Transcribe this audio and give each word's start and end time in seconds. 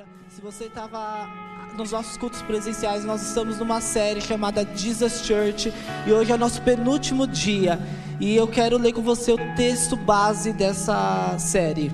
palavra. 0.00 0.06
Se 0.28 0.40
você 0.40 0.64
estava 0.64 1.28
nos 1.76 1.92
nossos 1.92 2.16
cultos 2.16 2.42
presenciais, 2.42 3.04
nós 3.04 3.22
estamos 3.22 3.58
numa 3.58 3.80
série 3.80 4.20
chamada 4.20 4.66
Jesus 4.74 5.24
Church 5.24 5.72
e 6.06 6.12
hoje 6.12 6.32
é 6.32 6.34
o 6.34 6.38
nosso 6.38 6.62
penúltimo 6.62 7.26
dia. 7.26 7.78
E 8.18 8.36
eu 8.36 8.46
quero 8.46 8.78
ler 8.78 8.92
com 8.92 9.02
você 9.02 9.32
o 9.32 9.54
texto 9.56 9.96
base 9.96 10.52
dessa 10.52 11.36
série. 11.38 11.90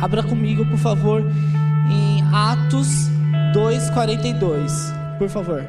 Abra 0.00 0.22
comigo, 0.22 0.64
por 0.66 0.78
favor, 0.78 1.22
em 1.90 2.22
Atos 2.32 3.08
2:42, 3.52 4.72
por 5.18 5.28
favor. 5.28 5.68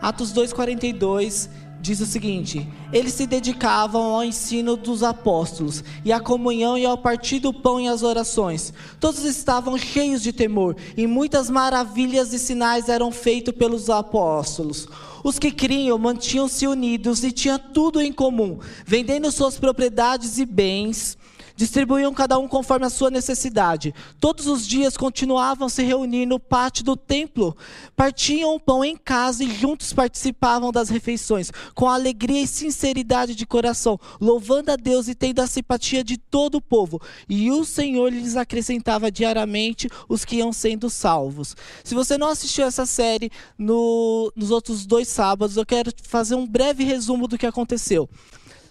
Atos 0.00 0.32
2:42 0.32 1.50
diz 1.86 2.00
o 2.00 2.06
seguinte: 2.06 2.68
Eles 2.92 3.14
se 3.14 3.26
dedicavam 3.26 4.02
ao 4.02 4.24
ensino 4.24 4.76
dos 4.76 5.02
apóstolos, 5.04 5.84
e 6.04 6.12
à 6.12 6.18
comunhão 6.18 6.76
e 6.76 6.84
ao 6.84 6.98
partir 6.98 7.38
do 7.38 7.52
pão 7.52 7.80
e 7.80 7.86
às 7.86 8.02
orações. 8.02 8.72
Todos 8.98 9.24
estavam 9.24 9.78
cheios 9.78 10.20
de 10.20 10.32
temor, 10.32 10.76
e 10.96 11.06
muitas 11.06 11.48
maravilhas 11.48 12.32
e 12.32 12.38
sinais 12.38 12.88
eram 12.88 13.12
feitos 13.12 13.54
pelos 13.54 13.88
apóstolos. 13.88 14.88
Os 15.22 15.38
que 15.38 15.52
criam 15.52 15.96
mantinham-se 15.98 16.66
unidos 16.66 17.22
e 17.22 17.30
tinham 17.30 17.58
tudo 17.58 18.00
em 18.00 18.12
comum, 18.12 18.58
vendendo 18.84 19.30
suas 19.30 19.58
propriedades 19.58 20.38
e 20.38 20.44
bens 20.44 21.16
distribuíam 21.56 22.12
cada 22.14 22.38
um 22.38 22.46
conforme 22.46 22.86
a 22.86 22.90
sua 22.90 23.10
necessidade. 23.10 23.94
Todos 24.20 24.46
os 24.46 24.66
dias 24.66 24.96
continuavam 24.96 25.68
se 25.68 25.82
reunindo 25.82 26.26
no 26.26 26.40
pátio 26.40 26.84
do 26.84 26.96
templo, 26.96 27.56
partiam 27.96 28.54
o 28.54 28.60
pão 28.60 28.84
em 28.84 28.96
casa 28.96 29.42
e 29.42 29.50
juntos 29.50 29.92
participavam 29.92 30.70
das 30.70 30.88
refeições, 30.88 31.50
com 31.74 31.88
alegria 31.88 32.42
e 32.42 32.46
sinceridade 32.46 33.34
de 33.34 33.46
coração, 33.46 33.98
louvando 34.20 34.70
a 34.70 34.76
Deus 34.76 35.08
e 35.08 35.14
tendo 35.14 35.40
a 35.40 35.46
simpatia 35.46 36.04
de 36.04 36.16
todo 36.16 36.56
o 36.56 36.60
povo. 36.60 37.00
E 37.28 37.50
o 37.50 37.64
Senhor 37.64 38.12
lhes 38.12 38.36
acrescentava 38.36 39.10
diariamente 39.10 39.88
os 40.08 40.24
que 40.24 40.36
iam 40.36 40.52
sendo 40.52 40.90
salvos. 40.90 41.56
Se 41.82 41.94
você 41.94 42.18
não 42.18 42.28
assistiu 42.28 42.66
essa 42.66 42.84
série 42.84 43.30
no, 43.58 44.32
nos 44.36 44.50
outros 44.50 44.84
dois 44.84 45.08
sábados, 45.08 45.56
eu 45.56 45.64
quero 45.64 45.90
fazer 46.02 46.34
um 46.34 46.46
breve 46.46 46.84
resumo 46.84 47.26
do 47.26 47.38
que 47.38 47.46
aconteceu. 47.46 48.08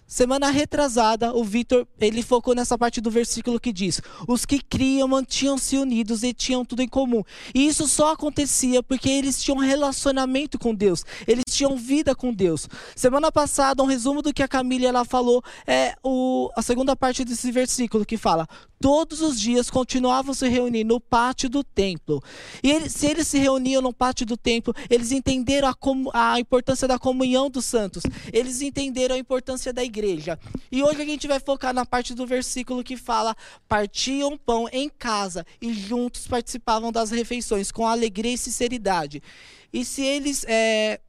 Semana 0.08 0.52
retrasada, 0.52 1.36
o 1.36 1.44
Vitor, 1.44 1.88
ele 2.00 2.22
focou 2.22 2.54
nessa 2.54 2.78
parte 2.78 3.02
do 3.02 3.10
versículo 3.10 3.60
que 3.60 3.74
diz: 3.74 4.00
"Os 4.28 4.46
que 4.46 4.60
criam 4.60 5.08
mantinham-se 5.08 5.78
unidos 5.78 6.22
e 6.22 6.32
tinham 6.32 6.64
tudo 6.64 6.84
em 6.84 6.88
comum". 6.88 7.24
E 7.56 7.66
isso 7.66 7.88
só 7.88 8.14
acontecia 8.14 8.84
porque 8.84 9.10
eles 9.10 9.42
tinham 9.42 9.58
relacionamento 9.58 10.60
com 10.60 10.76
Deus, 10.76 11.04
eles 11.28 11.44
tinham 11.50 11.76
vida 11.76 12.14
com 12.14 12.32
Deus. 12.32 12.70
Semana 12.96 13.32
passada, 13.32 13.82
um 13.82 13.88
resumo 13.88 14.22
do 14.22 14.32
que 14.32 14.44
a 14.44 14.48
Camila 14.48 14.86
ela 14.86 15.06
falou 15.06 15.44
é 15.66 15.96
o, 16.04 16.52
a 16.56 16.62
segunda 16.62 16.96
parte 16.96 17.26
desse 17.26 17.52
versículo 17.52 18.06
que 18.06 18.16
fala: 18.16 18.48
"Todos 18.80 19.22
os 19.22 19.42
dias 19.42 19.72
continuavam 19.72 20.36
se 20.36 20.48
reunindo 20.48 20.94
no 20.94 21.00
pátio 21.00 21.50
do 21.50 21.64
templo". 21.64 22.22
E 22.62 22.72
eles, 22.72 22.94
se 22.94 23.08
eles 23.08 23.28
se 23.28 23.40
reuniam 23.40 23.82
no 23.82 23.92
pátio 23.92 24.24
do 24.24 24.38
templo, 24.38 24.72
eles 24.88 25.12
entenderam 25.12 25.68
a, 25.68 26.34
a 26.34 26.40
importância 26.40 26.88
da 26.88 27.00
comunhão 27.00 27.50
dos 27.50 27.66
santos. 27.66 28.04
Eles 28.32 28.62
entenderam 28.62 29.16
a 29.16 29.18
importância 29.18 29.74
da 29.74 29.84
igreja 29.84 29.95
igreja. 29.96 30.38
E 30.72 30.84
hoje 30.84 31.02
a 31.02 31.06
gente 31.06 31.28
vai 31.28 31.40
focar 31.40 31.74
na 31.74 31.86
parte 31.86 32.14
do 32.14 32.28
versículo 32.28 32.84
que 32.84 32.98
fala: 32.98 33.36
partiam 33.68 34.38
pão 34.38 34.68
em 34.72 34.90
casa 34.90 35.46
e 35.62 35.74
juntos 35.74 36.28
participavam 36.28 36.92
das 36.92 37.12
refeições 37.12 37.72
com 37.72 37.88
alegria 37.88 38.34
e 38.34 38.38
sinceridade. 38.38 39.24
E 39.72 39.86
se 39.86 40.04
eles, 40.04 40.46
é, 40.48 41.00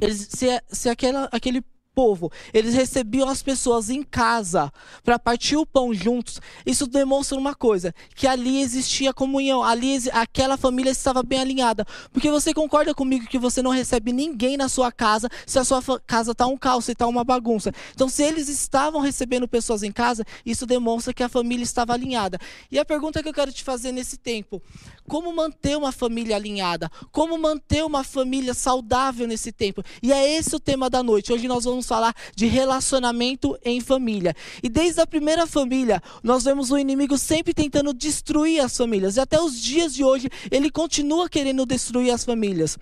eles 0.00 0.28
se, 0.30 0.46
se 0.68 0.88
aquela, 0.88 1.28
aquele 1.32 1.62
povo, 1.98 2.30
eles 2.54 2.74
recebiam 2.74 3.28
as 3.28 3.42
pessoas 3.42 3.90
em 3.90 4.04
casa 4.04 4.72
para 5.02 5.18
partir 5.18 5.56
o 5.56 5.66
pão 5.66 5.92
juntos. 5.92 6.40
Isso 6.64 6.86
demonstra 6.86 7.36
uma 7.36 7.56
coisa, 7.56 7.92
que 8.14 8.24
ali 8.24 8.60
existia 8.60 9.12
comunhão, 9.12 9.64
ali 9.64 9.98
aquela 10.12 10.56
família 10.56 10.92
estava 10.92 11.24
bem 11.24 11.40
alinhada. 11.40 11.84
Porque 12.12 12.30
você 12.30 12.54
concorda 12.54 12.94
comigo 12.94 13.26
que 13.26 13.36
você 13.36 13.60
não 13.60 13.72
recebe 13.72 14.12
ninguém 14.12 14.56
na 14.56 14.68
sua 14.68 14.92
casa 14.92 15.28
se 15.44 15.58
a 15.58 15.64
sua 15.64 15.82
casa 16.06 16.30
está 16.30 16.46
um 16.46 16.56
caos, 16.56 16.84
se 16.84 16.92
está 16.92 17.04
uma 17.04 17.24
bagunça. 17.24 17.72
Então, 17.92 18.08
se 18.08 18.22
eles 18.22 18.48
estavam 18.48 19.00
recebendo 19.00 19.48
pessoas 19.48 19.82
em 19.82 19.90
casa, 19.90 20.24
isso 20.46 20.66
demonstra 20.66 21.12
que 21.12 21.24
a 21.24 21.28
família 21.28 21.64
estava 21.64 21.94
alinhada. 21.94 22.38
E 22.70 22.78
a 22.78 22.84
pergunta 22.84 23.20
que 23.24 23.28
eu 23.28 23.34
quero 23.34 23.52
te 23.52 23.64
fazer 23.64 23.90
nesse 23.90 24.16
tempo, 24.16 24.62
como 25.08 25.34
manter 25.34 25.76
uma 25.76 25.90
família 25.90 26.36
alinhada? 26.36 26.88
Como 27.10 27.36
manter 27.36 27.84
uma 27.84 28.04
família 28.04 28.54
saudável 28.54 29.26
nesse 29.26 29.50
tempo? 29.50 29.82
E 30.00 30.12
é 30.12 30.36
esse 30.36 30.54
o 30.54 30.60
tema 30.60 30.88
da 30.88 31.02
noite. 31.02 31.32
Hoje 31.32 31.48
nós 31.48 31.64
vamos 31.64 31.87
falar 31.88 32.14
de 32.36 32.46
relacionamento 32.46 33.58
em 33.64 33.80
família. 33.80 34.34
E 34.62 34.68
desde 34.68 35.00
a 35.00 35.06
primeira 35.06 35.46
família, 35.46 36.02
nós 36.22 36.44
vemos 36.44 36.70
o 36.70 36.78
inimigo 36.78 37.18
sempre 37.18 37.54
tentando 37.54 37.92
destruir 37.92 38.60
as 38.60 38.76
famílias. 38.76 39.16
E 39.16 39.20
até 39.20 39.40
os 39.40 39.60
dias 39.60 39.94
de 39.94 40.04
hoje, 40.04 40.28
ele 40.50 40.70
continua 40.70 41.28
querendo 41.28 41.66
destruir 41.66 42.10
as 42.10 42.24
famílias. 42.24 42.78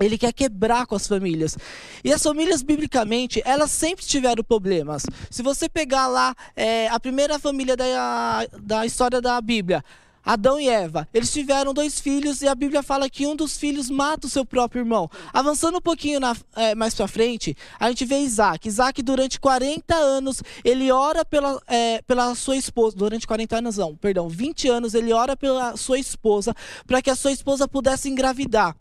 Ele 0.00 0.18
quer 0.18 0.32
quebrar 0.32 0.86
com 0.86 0.96
as 0.96 1.06
famílias. 1.06 1.56
E 2.02 2.12
as 2.12 2.20
famílias, 2.20 2.62
biblicamente, 2.62 3.40
elas 3.44 3.70
sempre 3.70 4.04
tiveram 4.04 4.42
problemas. 4.42 5.04
Se 5.30 5.40
você 5.42 5.68
pegar 5.68 6.08
lá 6.08 6.34
é, 6.56 6.88
a 6.88 6.98
primeira 6.98 7.38
família 7.38 7.76
da, 7.76 8.46
da 8.60 8.84
história 8.84 9.20
da 9.20 9.40
Bíblia, 9.40 9.84
Adão 10.24 10.58
e 10.58 10.68
Eva, 10.68 11.06
eles 11.12 11.30
tiveram 11.30 11.74
dois 11.74 12.00
filhos 12.00 12.40
e 12.40 12.48
a 12.48 12.54
Bíblia 12.54 12.82
fala 12.82 13.10
que 13.10 13.26
um 13.26 13.36
dos 13.36 13.58
filhos 13.58 13.90
mata 13.90 14.26
o 14.26 14.30
seu 14.30 14.44
próprio 14.44 14.80
irmão. 14.80 15.10
Avançando 15.32 15.76
um 15.76 15.82
pouquinho 15.82 16.18
na, 16.18 16.34
é, 16.56 16.74
mais 16.74 16.94
para 16.94 17.06
frente, 17.06 17.54
a 17.78 17.90
gente 17.90 18.06
vê 18.06 18.20
Isaac. 18.20 18.66
Isaac, 18.66 19.02
durante 19.02 19.38
40 19.38 19.94
anos, 19.94 20.42
ele 20.64 20.90
ora 20.90 21.24
pela, 21.24 21.60
é, 21.66 22.00
pela 22.02 22.34
sua 22.34 22.56
esposa. 22.56 22.96
Durante 22.96 23.26
40 23.26 23.58
anos, 23.58 23.76
não, 23.76 23.94
perdão, 23.94 24.28
20 24.28 24.68
anos, 24.68 24.94
ele 24.94 25.12
ora 25.12 25.36
pela 25.36 25.76
sua 25.76 25.98
esposa 25.98 26.54
para 26.86 27.02
que 27.02 27.10
a 27.10 27.16
sua 27.16 27.32
esposa 27.32 27.68
pudesse 27.68 28.08
engravidar. 28.08 28.74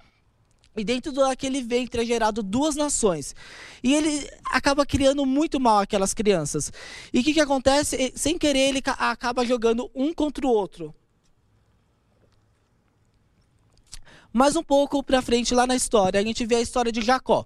E 0.76 0.84
dentro 0.84 1.12
daquele 1.12 1.62
ventre 1.62 2.02
é 2.02 2.06
gerado 2.06 2.42
duas 2.42 2.76
nações. 2.76 3.36
E 3.84 3.94
ele 3.94 4.28
acaba 4.46 4.86
criando 4.86 5.26
muito 5.26 5.60
mal 5.60 5.80
aquelas 5.80 6.14
crianças. 6.14 6.72
E 7.14 7.20
o 7.20 7.24
que, 7.24 7.34
que 7.34 7.42
acontece? 7.42 8.12
Sem 8.16 8.38
querer, 8.38 8.70
ele 8.70 8.82
acaba 8.98 9.46
jogando 9.46 9.92
um 9.94 10.14
contra 10.14 10.48
o 10.48 10.50
outro. 10.50 10.96
Mais 14.34 14.56
um 14.56 14.64
pouco 14.64 15.04
para 15.04 15.22
frente 15.22 15.54
lá 15.54 15.68
na 15.68 15.76
história, 15.76 16.20
a 16.20 16.24
gente 16.24 16.44
vê 16.44 16.56
a 16.56 16.62
história 16.62 16.92
de 16.92 17.02
Jacó. 17.02 17.46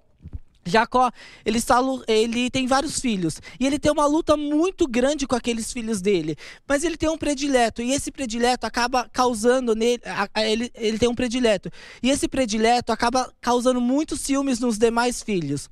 Jacó, 0.64 1.10
ele, 1.44 1.58
ele 2.06 2.50
tem 2.50 2.66
vários 2.66 2.98
filhos. 3.00 3.40
E 3.58 3.66
ele 3.66 3.78
tem 3.78 3.90
uma 3.90 4.06
luta 4.06 4.36
muito 4.36 4.86
grande 4.86 5.26
com 5.26 5.34
aqueles 5.34 5.72
filhos 5.72 6.00
dele. 6.00 6.36
Mas 6.66 6.84
ele 6.84 6.96
tem 6.96 7.08
um 7.08 7.18
predileto. 7.18 7.82
E 7.82 7.92
esse 7.92 8.10
predileto 8.10 8.66
acaba 8.66 9.08
causando 9.12 9.74
nele. 9.74 10.02
Ele, 10.36 10.70
ele 10.74 10.98
tem 10.98 11.08
um 11.08 11.14
predileto. 11.14 11.70
E 12.02 12.10
esse 12.10 12.28
predileto 12.28 12.92
acaba 12.92 13.32
causando 13.40 13.80
muitos 13.80 14.20
ciúmes 14.20 14.60
nos 14.60 14.78
demais 14.78 15.22
filhos. 15.22 15.68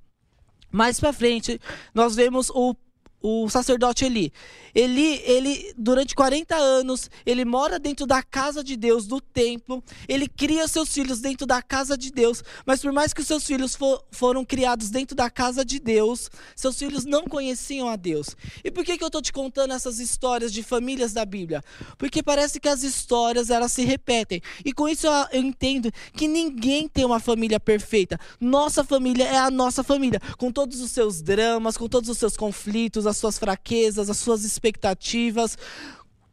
Mais 0.72 0.98
para 0.98 1.12
frente, 1.12 1.60
nós 1.94 2.16
vemos 2.16 2.50
o 2.50 2.74
o 3.22 3.48
sacerdote 3.48 4.04
Eli. 4.04 4.32
Eli, 4.74 5.22
ele 5.24 5.72
durante 5.76 6.14
40 6.14 6.54
anos, 6.54 7.10
ele 7.24 7.44
mora 7.44 7.78
dentro 7.78 8.06
da 8.06 8.22
casa 8.22 8.62
de 8.62 8.76
Deus, 8.76 9.06
do 9.06 9.20
templo. 9.20 9.82
Ele 10.06 10.28
cria 10.28 10.68
seus 10.68 10.92
filhos 10.92 11.20
dentro 11.20 11.46
da 11.46 11.62
casa 11.62 11.96
de 11.96 12.10
Deus, 12.12 12.44
mas 12.66 12.82
por 12.82 12.92
mais 12.92 13.12
que 13.12 13.22
os 13.22 13.26
seus 13.26 13.44
filhos 13.46 13.74
for, 13.74 14.04
foram 14.10 14.44
criados 14.44 14.90
dentro 14.90 15.16
da 15.16 15.30
casa 15.30 15.64
de 15.64 15.80
Deus, 15.80 16.30
seus 16.54 16.78
filhos 16.78 17.04
não 17.04 17.24
conheciam 17.24 17.88
a 17.88 17.96
Deus. 17.96 18.36
E 18.62 18.70
por 18.70 18.84
que, 18.84 18.98
que 18.98 19.02
eu 19.02 19.08
estou 19.08 19.22
te 19.22 19.32
contando 19.32 19.72
essas 19.72 19.98
histórias 19.98 20.52
de 20.52 20.62
famílias 20.62 21.12
da 21.12 21.24
Bíblia? 21.24 21.62
Porque 21.96 22.22
parece 22.22 22.60
que 22.60 22.68
as 22.68 22.82
histórias 22.82 23.48
elas 23.48 23.72
se 23.72 23.84
repetem. 23.84 24.42
E 24.64 24.72
com 24.72 24.88
isso 24.88 25.06
eu, 25.06 25.12
eu 25.32 25.42
entendo 25.42 25.90
que 26.12 26.28
ninguém 26.28 26.86
tem 26.86 27.04
uma 27.04 27.18
família 27.18 27.58
perfeita. 27.58 28.20
Nossa 28.38 28.84
família 28.84 29.24
é 29.24 29.38
a 29.38 29.50
nossa 29.50 29.82
família, 29.82 30.20
com 30.36 30.52
todos 30.52 30.80
os 30.80 30.90
seus 30.90 31.22
dramas, 31.22 31.76
com 31.78 31.88
todos 31.88 32.10
os 32.10 32.18
seus 32.18 32.36
conflitos, 32.36 33.06
as 33.06 33.15
suas 33.16 33.38
fraquezas, 33.38 34.10
as 34.10 34.18
suas 34.18 34.44
expectativas. 34.44 35.56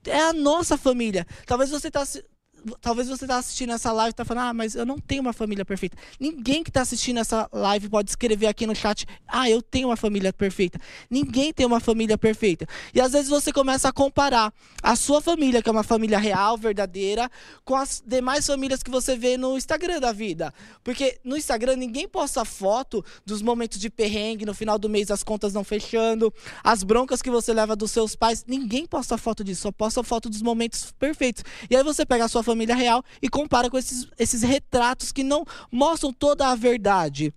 É 0.05 0.19
a 0.19 0.33
nossa 0.33 0.77
família. 0.77 1.25
Talvez 1.45 1.69
você 1.69 1.87
está 1.87 2.03
talvez 2.81 3.07
você 3.07 3.25
está 3.25 3.37
assistindo 3.37 3.71
essa 3.73 3.91
live 3.91 4.09
e 4.09 4.11
está 4.11 4.25
falando, 4.25 4.49
ah, 4.49 4.53
mas 4.53 4.75
eu 4.75 4.85
não 4.85 4.97
tenho 4.97 5.21
uma 5.21 5.33
família 5.33 5.65
perfeita. 5.65 5.97
Ninguém 6.19 6.63
que 6.63 6.69
está 6.69 6.81
assistindo 6.81 7.19
essa 7.19 7.49
live 7.51 7.89
pode 7.89 8.09
escrever 8.09 8.47
aqui 8.47 8.65
no 8.65 8.75
chat, 8.75 9.05
ah, 9.27 9.49
eu 9.49 9.61
tenho 9.61 9.89
uma 9.89 9.97
família 9.97 10.31
perfeita. 10.31 10.79
Ninguém 11.09 11.53
tem 11.53 11.65
uma 11.65 11.79
família 11.79 12.17
perfeita. 12.17 12.67
E 12.93 13.01
às 13.01 13.11
vezes 13.11 13.29
você 13.29 13.51
começa 13.51 13.89
a 13.89 13.93
comparar 13.93 14.53
a 14.81 14.95
sua 14.95 15.21
família, 15.21 15.61
que 15.61 15.69
é 15.69 15.71
uma 15.71 15.83
família 15.83 16.17
real, 16.17 16.57
verdadeira, 16.57 17.29
com 17.65 17.75
as 17.75 18.03
demais 18.05 18.45
famílias 18.45 18.81
que 18.81 18.89
você 18.89 19.17
vê 19.17 19.37
no 19.37 19.57
Instagram 19.57 19.99
da 19.99 20.11
vida. 20.11 20.53
Porque 20.83 21.19
no 21.23 21.37
Instagram 21.37 21.75
ninguém 21.75 22.07
posta 22.07 22.45
foto 22.45 23.03
dos 23.25 23.41
momentos 23.41 23.79
de 23.79 23.89
perrengue, 23.89 24.45
no 24.45 24.53
final 24.53 24.79
do 24.79 24.89
mês 24.89 25.11
as 25.11 25.23
contas 25.23 25.53
não 25.53 25.63
fechando, 25.63 26.33
as 26.63 26.83
broncas 26.83 27.21
que 27.21 27.29
você 27.29 27.53
leva 27.53 27.75
dos 27.75 27.91
seus 27.91 28.15
pais. 28.15 28.45
Ninguém 28.47 28.85
posta 28.85 29.17
foto 29.17 29.43
disso, 29.43 29.63
só 29.63 29.71
posta 29.71 30.03
foto 30.03 30.29
dos 30.29 30.41
momentos 30.41 30.91
perfeitos. 30.93 31.43
E 31.69 31.75
aí 31.75 31.83
você 31.83 32.05
pega 32.05 32.25
a 32.25 32.27
sua 32.27 32.41
família 32.41 32.52
família 32.53 32.75
real 32.75 33.03
e 33.21 33.27
compara 33.27 33.69
com 33.69 33.77
esses, 33.77 34.07
esses 34.17 34.41
retratos 34.41 35.11
que 35.11 35.23
não 35.23 35.45
mostram 35.71 36.13
toda 36.13 36.47
a 36.47 36.55
verdade. 36.55 37.33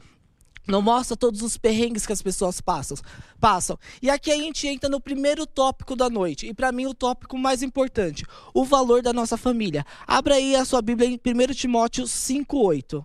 Não 0.67 0.83
mostra 0.83 1.17
todos 1.17 1.43
os 1.43 1.57
perrengues 1.57 2.05
que 2.05 2.13
as 2.13 2.21
pessoas 2.21 2.61
passam. 2.61 2.97
passam. 3.39 3.79
E 4.03 4.11
aqui 4.11 4.33
a 4.33 4.37
gente 4.37 4.67
entra 4.67 4.91
no 4.91 5.01
primeiro 5.01 5.47
tópico 5.47 5.95
da 5.95 6.11
noite. 6.11 6.47
E 6.47 6.53
para 6.53 6.73
mim 6.73 6.87
o 6.87 6.95
tópico 6.95 7.39
mais 7.39 7.63
importante. 7.63 8.25
O 8.53 8.65
valor 8.65 9.01
da 9.01 9.13
nossa 9.13 9.37
família. 9.37 9.87
Abra 10.07 10.35
aí 10.35 10.57
a 10.57 10.65
sua 10.65 10.83
Bíblia 10.83 11.09
em 11.09 11.15
1 11.15 11.55
Timóteo 11.55 12.05
5,8. 12.05 13.05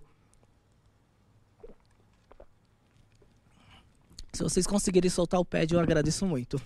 Se 4.32 4.42
vocês 4.42 4.66
conseguirem 4.66 5.10
soltar 5.10 5.38
o 5.38 5.44
pad, 5.44 5.72
eu 5.72 5.78
agradeço 5.78 6.26
muito. 6.26 6.60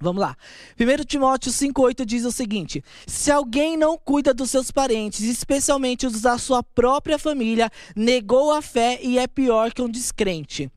Vamos 0.00 0.22
lá. 0.22 0.34
1 0.80 1.04
Timóteo 1.04 1.52
5,8 1.52 2.06
diz 2.06 2.24
o 2.24 2.32
seguinte: 2.32 2.82
Se 3.06 3.30
alguém 3.30 3.76
não 3.76 3.98
cuida 3.98 4.32
dos 4.32 4.50
seus 4.50 4.70
parentes, 4.70 5.20
especialmente 5.20 6.06
os 6.06 6.22
da 6.22 6.38
sua 6.38 6.62
própria 6.62 7.18
família, 7.18 7.70
negou 7.94 8.50
a 8.50 8.62
fé 8.62 8.98
e 9.02 9.18
é 9.18 9.26
pior 9.26 9.72
que 9.72 9.82
um 9.82 9.88
descrente. 9.88 10.70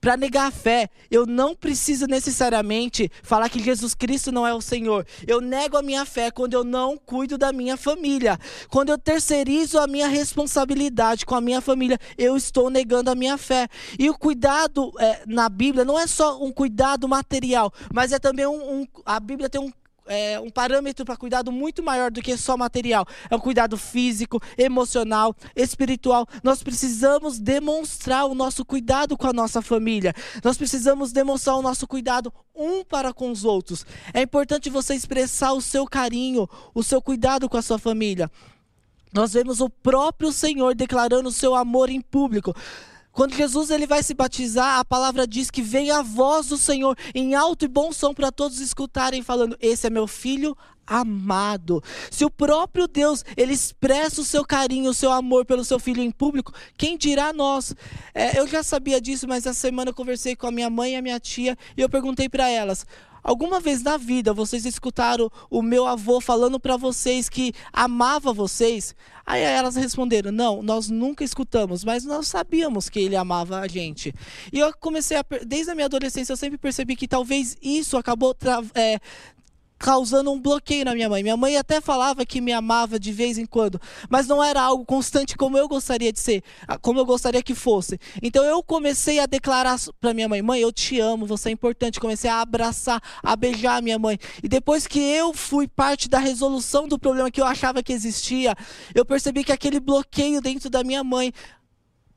Para 0.00 0.16
negar 0.16 0.46
a 0.46 0.50
fé, 0.50 0.88
eu 1.10 1.26
não 1.26 1.54
preciso 1.54 2.06
necessariamente 2.06 3.10
falar 3.22 3.50
que 3.50 3.62
Jesus 3.62 3.94
Cristo 3.94 4.32
não 4.32 4.46
é 4.46 4.54
o 4.54 4.60
Senhor. 4.60 5.06
Eu 5.26 5.42
nego 5.42 5.76
a 5.76 5.82
minha 5.82 6.06
fé 6.06 6.30
quando 6.30 6.54
eu 6.54 6.64
não 6.64 6.96
cuido 6.96 7.36
da 7.36 7.52
minha 7.52 7.76
família. 7.76 8.38
Quando 8.70 8.88
eu 8.88 8.96
terceirizo 8.96 9.78
a 9.78 9.86
minha 9.86 10.08
responsabilidade 10.08 11.26
com 11.26 11.34
a 11.34 11.40
minha 11.40 11.60
família, 11.60 11.98
eu 12.16 12.34
estou 12.34 12.70
negando 12.70 13.10
a 13.10 13.14
minha 13.14 13.36
fé. 13.36 13.68
E 13.98 14.08
o 14.08 14.16
cuidado 14.16 14.90
é, 14.98 15.22
na 15.26 15.50
Bíblia 15.50 15.84
não 15.84 15.98
é 15.98 16.06
só 16.06 16.42
um 16.42 16.50
cuidado 16.50 17.06
material, 17.06 17.70
mas 17.92 18.10
é 18.10 18.18
também 18.18 18.46
um, 18.46 18.80
um 18.80 18.86
a 19.04 19.20
Bíblia 19.20 19.50
tem 19.50 19.60
um 19.60 19.70
é, 20.10 20.40
um 20.40 20.50
parâmetro 20.50 21.04
para 21.04 21.16
cuidado 21.16 21.52
muito 21.52 21.84
maior 21.84 22.10
do 22.10 22.20
que 22.20 22.36
só 22.36 22.56
material. 22.56 23.06
É 23.30 23.36
um 23.36 23.38
cuidado 23.38 23.76
físico, 23.76 24.42
emocional, 24.58 25.34
espiritual. 25.54 26.26
Nós 26.42 26.64
precisamos 26.64 27.38
demonstrar 27.38 28.26
o 28.26 28.34
nosso 28.34 28.64
cuidado 28.64 29.16
com 29.16 29.28
a 29.28 29.32
nossa 29.32 29.62
família. 29.62 30.12
Nós 30.42 30.58
precisamos 30.58 31.12
demonstrar 31.12 31.56
o 31.56 31.62
nosso 31.62 31.86
cuidado 31.86 32.32
um 32.52 32.82
para 32.84 33.14
com 33.14 33.30
os 33.30 33.44
outros. 33.44 33.86
É 34.12 34.22
importante 34.22 34.68
você 34.68 34.96
expressar 34.96 35.52
o 35.52 35.60
seu 35.60 35.86
carinho, 35.86 36.48
o 36.74 36.82
seu 36.82 37.00
cuidado 37.00 37.48
com 37.48 37.56
a 37.56 37.62
sua 37.62 37.78
família. 37.78 38.28
Nós 39.12 39.32
vemos 39.32 39.60
o 39.60 39.70
próprio 39.70 40.32
Senhor 40.32 40.74
declarando 40.74 41.28
o 41.28 41.32
seu 41.32 41.54
amor 41.54 41.88
em 41.88 42.00
público. 42.00 42.54
Quando 43.12 43.34
Jesus 43.34 43.70
ele 43.70 43.86
vai 43.86 44.02
se 44.02 44.14
batizar, 44.14 44.78
a 44.78 44.84
palavra 44.84 45.26
diz 45.26 45.50
que 45.50 45.62
vem 45.62 45.90
a 45.90 46.02
voz 46.02 46.48
do 46.48 46.56
Senhor 46.56 46.96
em 47.14 47.34
alto 47.34 47.64
e 47.64 47.68
bom 47.68 47.92
som 47.92 48.14
para 48.14 48.30
todos 48.30 48.60
escutarem, 48.60 49.22
falando: 49.22 49.56
Esse 49.60 49.86
é 49.86 49.90
meu 49.90 50.06
filho 50.06 50.56
amado. 50.86 51.82
Se 52.10 52.24
o 52.24 52.30
próprio 52.30 52.88
Deus 52.88 53.24
ele 53.36 53.52
expressa 53.52 54.20
o 54.20 54.24
seu 54.24 54.44
carinho, 54.44 54.90
o 54.90 54.94
seu 54.94 55.12
amor 55.12 55.44
pelo 55.44 55.64
seu 55.64 55.78
filho 55.78 56.02
em 56.02 56.10
público, 56.10 56.52
quem 56.76 56.98
dirá 56.98 57.32
nós? 57.32 57.74
É, 58.12 58.38
eu 58.38 58.46
já 58.46 58.62
sabia 58.62 59.00
disso, 59.00 59.28
mas 59.28 59.46
essa 59.46 59.58
semana 59.58 59.90
eu 59.90 59.94
conversei 59.94 60.34
com 60.34 60.48
a 60.48 60.52
minha 60.52 60.68
mãe 60.68 60.92
e 60.92 60.96
a 60.96 61.02
minha 61.02 61.20
tia 61.20 61.56
e 61.76 61.80
eu 61.80 61.88
perguntei 61.88 62.28
para 62.28 62.48
elas: 62.48 62.84
Alguma 63.22 63.60
vez 63.60 63.82
na 63.82 63.96
vida 63.96 64.32
vocês 64.32 64.64
escutaram 64.64 65.30
o 65.50 65.62
meu 65.62 65.86
avô 65.86 66.20
falando 66.20 66.58
para 66.58 66.76
vocês 66.76 67.28
que 67.28 67.52
amava 67.72 68.32
vocês? 68.32 68.94
Aí 69.26 69.42
elas 69.42 69.76
responderam: 69.76 70.32
Não, 70.32 70.62
nós 70.62 70.88
nunca 70.88 71.22
escutamos, 71.22 71.84
mas 71.84 72.04
nós 72.04 72.26
sabíamos 72.26 72.88
que 72.88 72.98
ele 72.98 73.16
amava 73.16 73.60
a 73.60 73.68
gente. 73.68 74.14
E 74.52 74.58
eu 74.58 74.72
comecei 74.78 75.16
a, 75.16 75.24
desde 75.46 75.70
a 75.70 75.74
minha 75.74 75.86
adolescência, 75.86 76.32
eu 76.32 76.36
sempre 76.36 76.58
percebi 76.58 76.96
que 76.96 77.06
talvez 77.06 77.56
isso 77.62 77.96
acabou 77.96 78.36
é, 78.74 78.98
causando 79.80 80.30
um 80.30 80.38
bloqueio 80.38 80.84
na 80.84 80.94
minha 80.94 81.08
mãe. 81.08 81.22
Minha 81.22 81.38
mãe 81.38 81.56
até 81.56 81.80
falava 81.80 82.26
que 82.26 82.38
me 82.40 82.52
amava 82.52 83.00
de 83.00 83.10
vez 83.10 83.38
em 83.38 83.46
quando, 83.46 83.80
mas 84.10 84.28
não 84.28 84.44
era 84.44 84.60
algo 84.60 84.84
constante 84.84 85.36
como 85.36 85.56
eu 85.56 85.66
gostaria 85.66 86.12
de 86.12 86.20
ser, 86.20 86.44
como 86.82 87.00
eu 87.00 87.06
gostaria 87.06 87.42
que 87.42 87.54
fosse. 87.54 87.98
Então 88.22 88.44
eu 88.44 88.62
comecei 88.62 89.18
a 89.18 89.26
declarar 89.26 89.78
para 89.98 90.12
minha 90.12 90.28
mãe: 90.28 90.42
"Mãe, 90.42 90.60
eu 90.60 90.70
te 90.70 91.00
amo, 91.00 91.24
você 91.24 91.48
é 91.48 91.52
importante". 91.52 91.98
Comecei 91.98 92.30
a 92.30 92.42
abraçar, 92.42 93.02
a 93.22 93.34
beijar 93.34 93.78
a 93.78 93.80
minha 93.80 93.98
mãe. 93.98 94.18
E 94.42 94.48
depois 94.48 94.86
que 94.86 95.00
eu 95.00 95.32
fui 95.32 95.66
parte 95.66 96.08
da 96.10 96.18
resolução 96.18 96.86
do 96.86 96.98
problema 96.98 97.30
que 97.30 97.40
eu 97.40 97.46
achava 97.46 97.82
que 97.82 97.92
existia, 97.92 98.54
eu 98.94 99.04
percebi 99.04 99.42
que 99.42 99.52
aquele 99.52 99.80
bloqueio 99.80 100.42
dentro 100.42 100.68
da 100.68 100.84
minha 100.84 101.02
mãe 101.02 101.32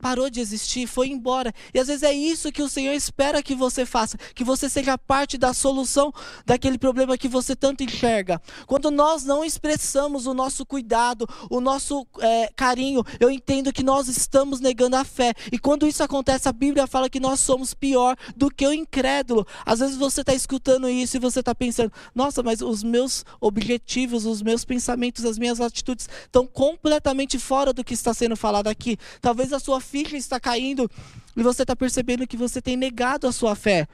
parou 0.04 0.28
de 0.28 0.38
existir, 0.38 0.86
foi 0.86 1.08
embora. 1.08 1.50
E 1.72 1.80
às 1.80 1.86
vezes 1.86 2.02
é 2.02 2.12
isso 2.12 2.52
que 2.52 2.62
o 2.62 2.68
Senhor 2.68 2.92
espera 2.92 3.42
que 3.42 3.54
você 3.54 3.86
faça, 3.86 4.18
que 4.34 4.44
você 4.44 4.68
seja 4.68 4.98
parte 4.98 5.38
da 5.38 5.54
solução 5.54 6.12
daquele 6.44 6.76
problema 6.76 7.16
que 7.16 7.26
você 7.26 7.56
tanto 7.56 7.82
enxerga. 7.82 8.38
Quando 8.66 8.90
nós 8.90 9.24
não 9.24 9.42
expressamos 9.42 10.26
o 10.26 10.34
nosso 10.34 10.66
cuidado, 10.66 11.26
o 11.48 11.58
nosso 11.58 12.06
é, 12.20 12.50
carinho, 12.54 13.02
eu 13.18 13.30
entendo 13.30 13.72
que 13.72 13.82
nós 13.82 14.06
estamos 14.06 14.60
negando 14.60 14.94
a 14.96 15.04
fé. 15.04 15.32
E 15.50 15.58
quando 15.58 15.86
isso 15.86 16.02
acontece, 16.02 16.50
a 16.50 16.52
Bíblia 16.52 16.86
fala 16.86 17.08
que 17.08 17.18
nós 17.18 17.40
somos 17.40 17.72
pior 17.72 18.14
do 18.36 18.50
que 18.50 18.66
o 18.66 18.74
incrédulo. 18.74 19.46
Às 19.64 19.78
vezes 19.78 19.96
você 19.96 20.20
está 20.20 20.34
escutando 20.34 20.86
isso 20.86 21.16
e 21.16 21.20
você 21.20 21.40
está 21.40 21.54
pensando: 21.54 21.90
nossa, 22.14 22.42
mas 22.42 22.60
os 22.60 22.82
meus 22.82 23.24
objetivos, 23.40 24.26
os 24.26 24.42
meus 24.42 24.66
pensamentos, 24.66 25.24
as 25.24 25.38
minhas 25.38 25.62
atitudes 25.62 26.10
estão 26.26 26.46
completamente 26.46 27.38
fora 27.38 27.72
do 27.72 27.82
que 27.82 27.94
está 27.94 28.12
sendo 28.12 28.36
falado 28.36 28.66
aqui. 28.66 28.98
Talvez 29.22 29.50
a 29.50 29.58
sua 29.58 29.80
ficha 29.94 30.16
está 30.16 30.40
caindo 30.40 30.90
e 31.36 31.42
você 31.44 31.62
está 31.62 31.76
percebendo 31.76 32.26
que 32.26 32.36
você 32.36 32.60
tem 32.60 32.76
negado 32.76 33.28
a 33.28 33.32
sua 33.32 33.54
fé. 33.54 33.86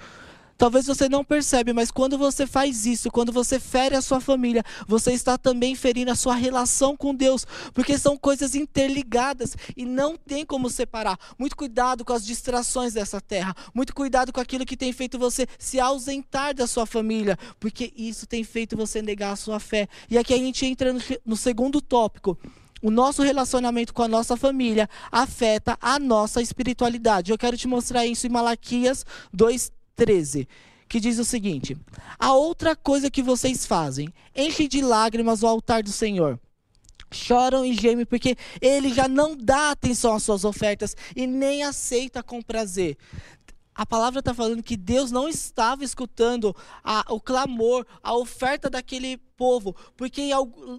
Talvez 0.56 0.86
você 0.86 1.10
não 1.10 1.22
percebe, 1.22 1.74
mas 1.74 1.90
quando 1.90 2.16
você 2.16 2.46
faz 2.46 2.86
isso, 2.86 3.10
quando 3.10 3.32
você 3.32 3.58
fere 3.58 3.96
a 3.96 4.02
sua 4.02 4.20
família, 4.20 4.62
você 4.86 5.12
está 5.12 5.36
também 5.36 5.74
ferindo 5.74 6.10
a 6.10 6.14
sua 6.14 6.34
relação 6.34 6.96
com 6.96 7.14
Deus, 7.14 7.46
porque 7.74 7.98
são 7.98 8.16
coisas 8.16 8.54
interligadas 8.54 9.56
e 9.76 9.84
não 9.84 10.16
tem 10.16 10.44
como 10.44 10.70
separar. 10.70 11.18
Muito 11.38 11.56
cuidado 11.56 12.04
com 12.04 12.12
as 12.14 12.24
distrações 12.24 12.94
dessa 12.94 13.20
terra, 13.20 13.54
muito 13.74 13.94
cuidado 13.94 14.32
com 14.32 14.40
aquilo 14.40 14.66
que 14.66 14.76
tem 14.76 14.92
feito 14.92 15.18
você 15.18 15.46
se 15.58 15.80
ausentar 15.80 16.54
da 16.54 16.66
sua 16.66 16.86
família, 16.86 17.38
porque 17.58 17.92
isso 17.96 18.26
tem 18.26 18.44
feito 18.44 18.76
você 18.76 19.00
negar 19.02 19.32
a 19.32 19.36
sua 19.36 19.60
fé. 19.60 19.86
E 20.10 20.16
aqui 20.16 20.32
a 20.32 20.38
gente 20.38 20.64
entra 20.64 20.92
no, 20.92 21.00
no 21.24 21.36
segundo 21.36 21.80
tópico, 21.80 22.38
o 22.82 22.90
nosso 22.90 23.22
relacionamento 23.22 23.92
com 23.92 24.02
a 24.02 24.08
nossa 24.08 24.36
família 24.36 24.88
afeta 25.10 25.76
a 25.80 25.98
nossa 25.98 26.40
espiritualidade. 26.40 27.30
Eu 27.30 27.38
quero 27.38 27.56
te 27.56 27.68
mostrar 27.68 28.06
isso 28.06 28.26
em 28.26 28.30
Malaquias 28.30 29.04
2:13, 29.34 30.48
que 30.88 31.00
diz 31.00 31.18
o 31.18 31.24
seguinte: 31.24 31.76
A 32.18 32.32
outra 32.32 32.74
coisa 32.74 33.10
que 33.10 33.22
vocês 33.22 33.66
fazem, 33.66 34.12
enche 34.34 34.66
de 34.66 34.80
lágrimas 34.80 35.42
o 35.42 35.46
altar 35.46 35.82
do 35.82 35.92
Senhor. 35.92 36.38
Choram 37.12 37.64
e 37.64 37.74
gemem 37.74 38.06
porque 38.06 38.36
ele 38.60 38.94
já 38.94 39.08
não 39.08 39.36
dá 39.36 39.72
atenção 39.72 40.14
às 40.14 40.22
suas 40.22 40.44
ofertas 40.44 40.96
e 41.16 41.26
nem 41.26 41.64
aceita 41.64 42.22
com 42.22 42.40
prazer 42.40 42.96
a 43.80 43.86
palavra 43.86 44.18
está 44.18 44.34
falando 44.34 44.62
que 44.62 44.76
Deus 44.76 45.10
não 45.10 45.26
estava 45.26 45.82
escutando 45.82 46.54
a, 46.84 47.02
o 47.08 47.18
clamor, 47.18 47.86
a 48.02 48.14
oferta 48.14 48.68
daquele 48.68 49.18
povo, 49.40 49.74
porque 49.96 50.28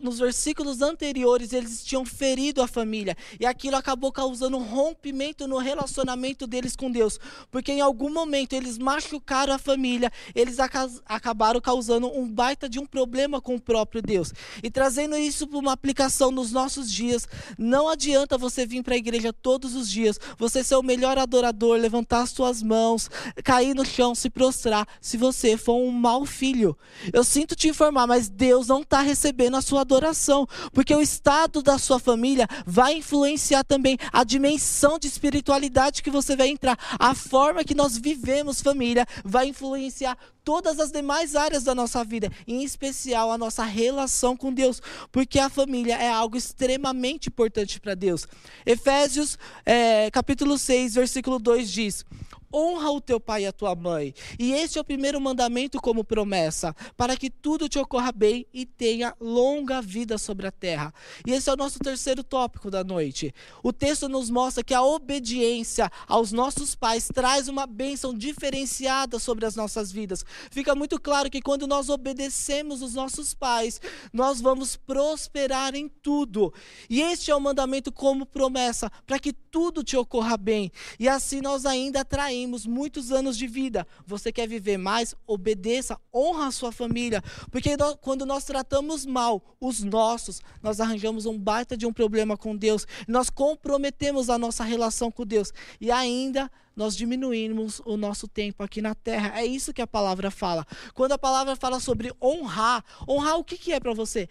nos 0.03 0.19
versículos 0.19 0.83
anteriores 0.83 1.51
eles 1.51 1.83
tinham 1.83 2.05
ferido 2.05 2.61
a 2.61 2.67
família 2.67 3.17
e 3.39 3.45
aquilo 3.47 3.75
acabou 3.75 4.11
causando 4.11 4.55
um 4.55 4.63
rompimento 4.63 5.47
no 5.47 5.57
relacionamento 5.57 6.45
deles 6.45 6.75
com 6.75 6.91
Deus, 6.91 7.19
porque 7.49 7.71
em 7.71 7.81
algum 7.81 8.13
momento 8.13 8.53
eles 8.53 8.77
machucaram 8.77 9.55
a 9.55 9.57
família, 9.57 10.11
eles 10.35 10.59
acabaram 10.59 11.59
causando 11.59 12.07
um 12.15 12.31
baita 12.31 12.69
de 12.69 12.77
um 12.77 12.85
problema 12.85 13.41
com 13.41 13.55
o 13.55 13.59
próprio 13.59 13.99
Deus. 13.99 14.31
E 14.61 14.69
trazendo 14.69 15.17
isso 15.17 15.47
para 15.47 15.57
uma 15.57 15.71
aplicação 15.71 16.29
nos 16.29 16.51
nossos 16.51 16.91
dias, 16.91 17.27
não 17.57 17.89
adianta 17.89 18.37
você 18.37 18.63
vir 18.63 18.83
para 18.83 18.93
a 18.93 18.97
igreja 18.97 19.33
todos 19.33 19.73
os 19.73 19.89
dias, 19.89 20.19
você 20.37 20.63
ser 20.63 20.75
o 20.75 20.83
melhor 20.83 21.17
adorador, 21.17 21.79
levantar 21.79 22.21
as 22.21 22.29
suas 22.29 22.61
mãos, 22.61 23.09
cair 23.43 23.73
no 23.73 23.83
chão, 23.83 24.13
se 24.13 24.29
prostrar, 24.29 24.87
se 25.01 25.17
você 25.17 25.57
for 25.57 25.77
um 25.77 25.89
mau 25.89 26.27
filho. 26.27 26.77
Eu 27.11 27.23
sinto 27.23 27.55
te 27.55 27.67
informar, 27.67 28.05
mas 28.05 28.29
Deus 28.29 28.50
Deus 28.51 28.67
não 28.67 28.81
está 28.81 28.99
recebendo 28.99 29.55
a 29.55 29.61
sua 29.61 29.79
adoração, 29.79 30.45
porque 30.73 30.93
o 30.93 31.01
estado 31.01 31.63
da 31.63 31.77
sua 31.77 31.99
família 31.99 32.45
vai 32.65 32.95
influenciar 32.95 33.63
também 33.63 33.97
a 34.11 34.25
dimensão 34.25 34.99
de 34.99 35.07
espiritualidade 35.07 36.03
que 36.03 36.11
você 36.11 36.35
vai 36.35 36.49
entrar. 36.49 36.77
A 36.99 37.15
forma 37.15 37.63
que 37.63 37.73
nós 37.73 37.97
vivemos 37.97 38.61
família 38.61 39.07
vai 39.23 39.47
influenciar 39.47 40.17
todas 40.43 40.81
as 40.81 40.91
demais 40.91 41.33
áreas 41.33 41.63
da 41.63 41.73
nossa 41.73 42.03
vida, 42.03 42.29
em 42.45 42.61
especial 42.61 43.31
a 43.31 43.37
nossa 43.37 43.63
relação 43.63 44.35
com 44.35 44.51
Deus, 44.51 44.81
porque 45.13 45.39
a 45.39 45.49
família 45.49 45.95
é 45.95 46.11
algo 46.11 46.35
extremamente 46.35 47.29
importante 47.29 47.79
para 47.79 47.95
Deus. 47.95 48.27
Efésios 48.65 49.39
é, 49.65 50.11
capítulo 50.11 50.57
6, 50.57 50.95
versículo 50.95 51.39
2 51.39 51.71
diz: 51.71 52.05
honra 52.53 52.91
o 52.91 53.01
teu 53.01 53.19
pai 53.19 53.43
e 53.43 53.47
a 53.47 53.51
tua 53.51 53.75
mãe. 53.75 54.13
E 54.37 54.51
este 54.51 54.77
é 54.77 54.81
o 54.81 54.83
primeiro 54.83 55.19
mandamento 55.21 55.79
como 55.79 56.03
promessa, 56.03 56.75
para 56.97 57.15
que 57.15 57.29
tudo 57.29 57.69
te 57.69 57.79
ocorra 57.79 58.11
bem 58.11 58.45
e 58.53 58.65
tenha 58.65 59.15
longa 59.19 59.81
vida 59.81 60.17
sobre 60.17 60.47
a 60.47 60.51
terra. 60.51 60.93
E 61.25 61.31
esse 61.31 61.49
é 61.49 61.53
o 61.53 61.57
nosso 61.57 61.79
terceiro 61.79 62.23
tópico 62.23 62.69
da 62.69 62.83
noite. 62.83 63.33
O 63.63 63.71
texto 63.71 64.09
nos 64.09 64.29
mostra 64.29 64.63
que 64.63 64.73
a 64.73 64.83
obediência 64.83 65.89
aos 66.07 66.31
nossos 66.31 66.75
pais 66.75 67.09
traz 67.13 67.47
uma 67.47 67.65
bênção 67.65 68.13
diferenciada 68.13 69.17
sobre 69.19 69.45
as 69.45 69.55
nossas 69.55 69.91
vidas. 69.91 70.25
Fica 70.49 70.75
muito 70.75 70.99
claro 70.99 71.29
que 71.29 71.41
quando 71.41 71.65
nós 71.65 71.89
obedecemos 71.89 72.81
os 72.81 72.93
nossos 72.93 73.33
pais, 73.33 73.79
nós 74.11 74.41
vamos 74.41 74.75
prosperar 74.75 75.75
em 75.75 75.87
tudo. 75.87 76.53
E 76.89 77.01
este 77.01 77.31
é 77.31 77.35
o 77.35 77.39
mandamento 77.39 77.91
como 77.91 78.25
promessa, 78.25 78.91
para 79.05 79.19
que 79.19 79.31
tudo 79.31 79.83
te 79.83 79.95
ocorra 79.95 80.37
bem. 80.37 80.71
E 80.99 81.07
assim 81.07 81.41
nós 81.41 81.65
ainda 81.65 82.01
atraímos 82.01 82.40
muitos 82.47 83.11
anos 83.11 83.37
de 83.37 83.47
vida. 83.47 83.85
Você 84.05 84.31
quer 84.31 84.47
viver 84.47 84.77
mais? 84.77 85.15
Obedeça, 85.25 85.99
honra 86.13 86.47
a 86.47 86.51
sua 86.51 86.71
família. 86.71 87.23
Porque 87.49 87.75
nós, 87.77 87.95
quando 88.01 88.25
nós 88.25 88.43
tratamos 88.43 89.05
mal 89.05 89.41
os 89.59 89.83
nossos, 89.83 90.41
nós 90.61 90.79
arranjamos 90.79 91.25
um 91.25 91.37
baita 91.37 91.77
de 91.77 91.85
um 91.85 91.93
problema 91.93 92.37
com 92.37 92.55
Deus. 92.55 92.85
Nós 93.07 93.29
comprometemos 93.29 94.29
a 94.29 94.37
nossa 94.37 94.63
relação 94.63 95.11
com 95.11 95.25
Deus. 95.25 95.53
E 95.79 95.91
ainda 95.91 96.49
nós 96.75 96.95
diminuímos 96.95 97.81
o 97.85 97.97
nosso 97.97 98.27
tempo 98.27 98.63
aqui 98.63 98.81
na 98.81 98.95
terra. 98.95 99.39
É 99.39 99.45
isso 99.45 99.73
que 99.73 99.81
a 99.81 99.87
palavra 99.87 100.31
fala. 100.31 100.65
Quando 100.93 101.11
a 101.11 101.17
palavra 101.17 101.55
fala 101.55 101.79
sobre 101.79 102.13
honrar, 102.21 102.83
honrar 103.07 103.37
o 103.37 103.43
que, 103.43 103.57
que 103.57 103.73
é 103.73 103.79
para 103.79 103.93
você? 103.93 104.27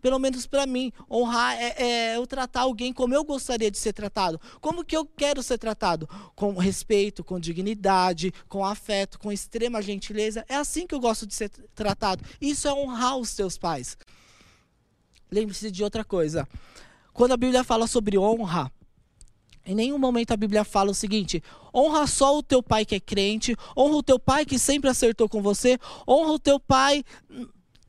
Pelo 0.00 0.18
menos 0.18 0.46
para 0.46 0.64
mim, 0.64 0.92
honrar 1.10 1.56
é, 1.60 1.74
é, 1.76 2.16
eu 2.16 2.26
tratar 2.26 2.62
alguém 2.62 2.92
como 2.92 3.14
eu 3.14 3.24
gostaria 3.24 3.70
de 3.70 3.78
ser 3.78 3.92
tratado. 3.92 4.40
Como 4.60 4.84
que 4.84 4.96
eu 4.96 5.04
quero 5.04 5.42
ser 5.42 5.58
tratado? 5.58 6.08
Com 6.34 6.52
respeito, 6.54 7.24
com 7.24 7.38
dignidade, 7.38 8.32
com 8.48 8.64
afeto, 8.64 9.18
com 9.18 9.32
extrema 9.32 9.82
gentileza. 9.82 10.44
É 10.48 10.54
assim 10.54 10.86
que 10.86 10.94
eu 10.94 11.00
gosto 11.00 11.26
de 11.26 11.34
ser 11.34 11.50
tratado. 11.74 12.24
Isso 12.40 12.68
é 12.68 12.72
honrar 12.72 13.16
os 13.16 13.28
seus 13.30 13.58
pais. 13.58 13.96
Lembre-se 15.30 15.70
de 15.70 15.82
outra 15.82 16.04
coisa. 16.04 16.46
Quando 17.12 17.32
a 17.32 17.36
Bíblia 17.36 17.64
fala 17.64 17.86
sobre 17.86 18.18
honra, 18.18 18.70
em 19.64 19.74
nenhum 19.74 19.98
momento 19.98 20.32
a 20.32 20.36
Bíblia 20.36 20.64
fala 20.64 20.90
o 20.90 20.94
seguinte: 20.94 21.42
honra 21.74 22.06
só 22.06 22.36
o 22.36 22.42
teu 22.42 22.62
pai 22.62 22.84
que 22.84 22.94
é 22.94 23.00
crente, 23.00 23.56
honra 23.76 23.96
o 23.96 24.02
teu 24.02 24.18
pai 24.18 24.44
que 24.44 24.58
sempre 24.58 24.90
acertou 24.90 25.28
com 25.28 25.40
você, 25.40 25.78
honra 26.06 26.32
o 26.32 26.38
teu 26.38 26.58
pai 26.58 27.04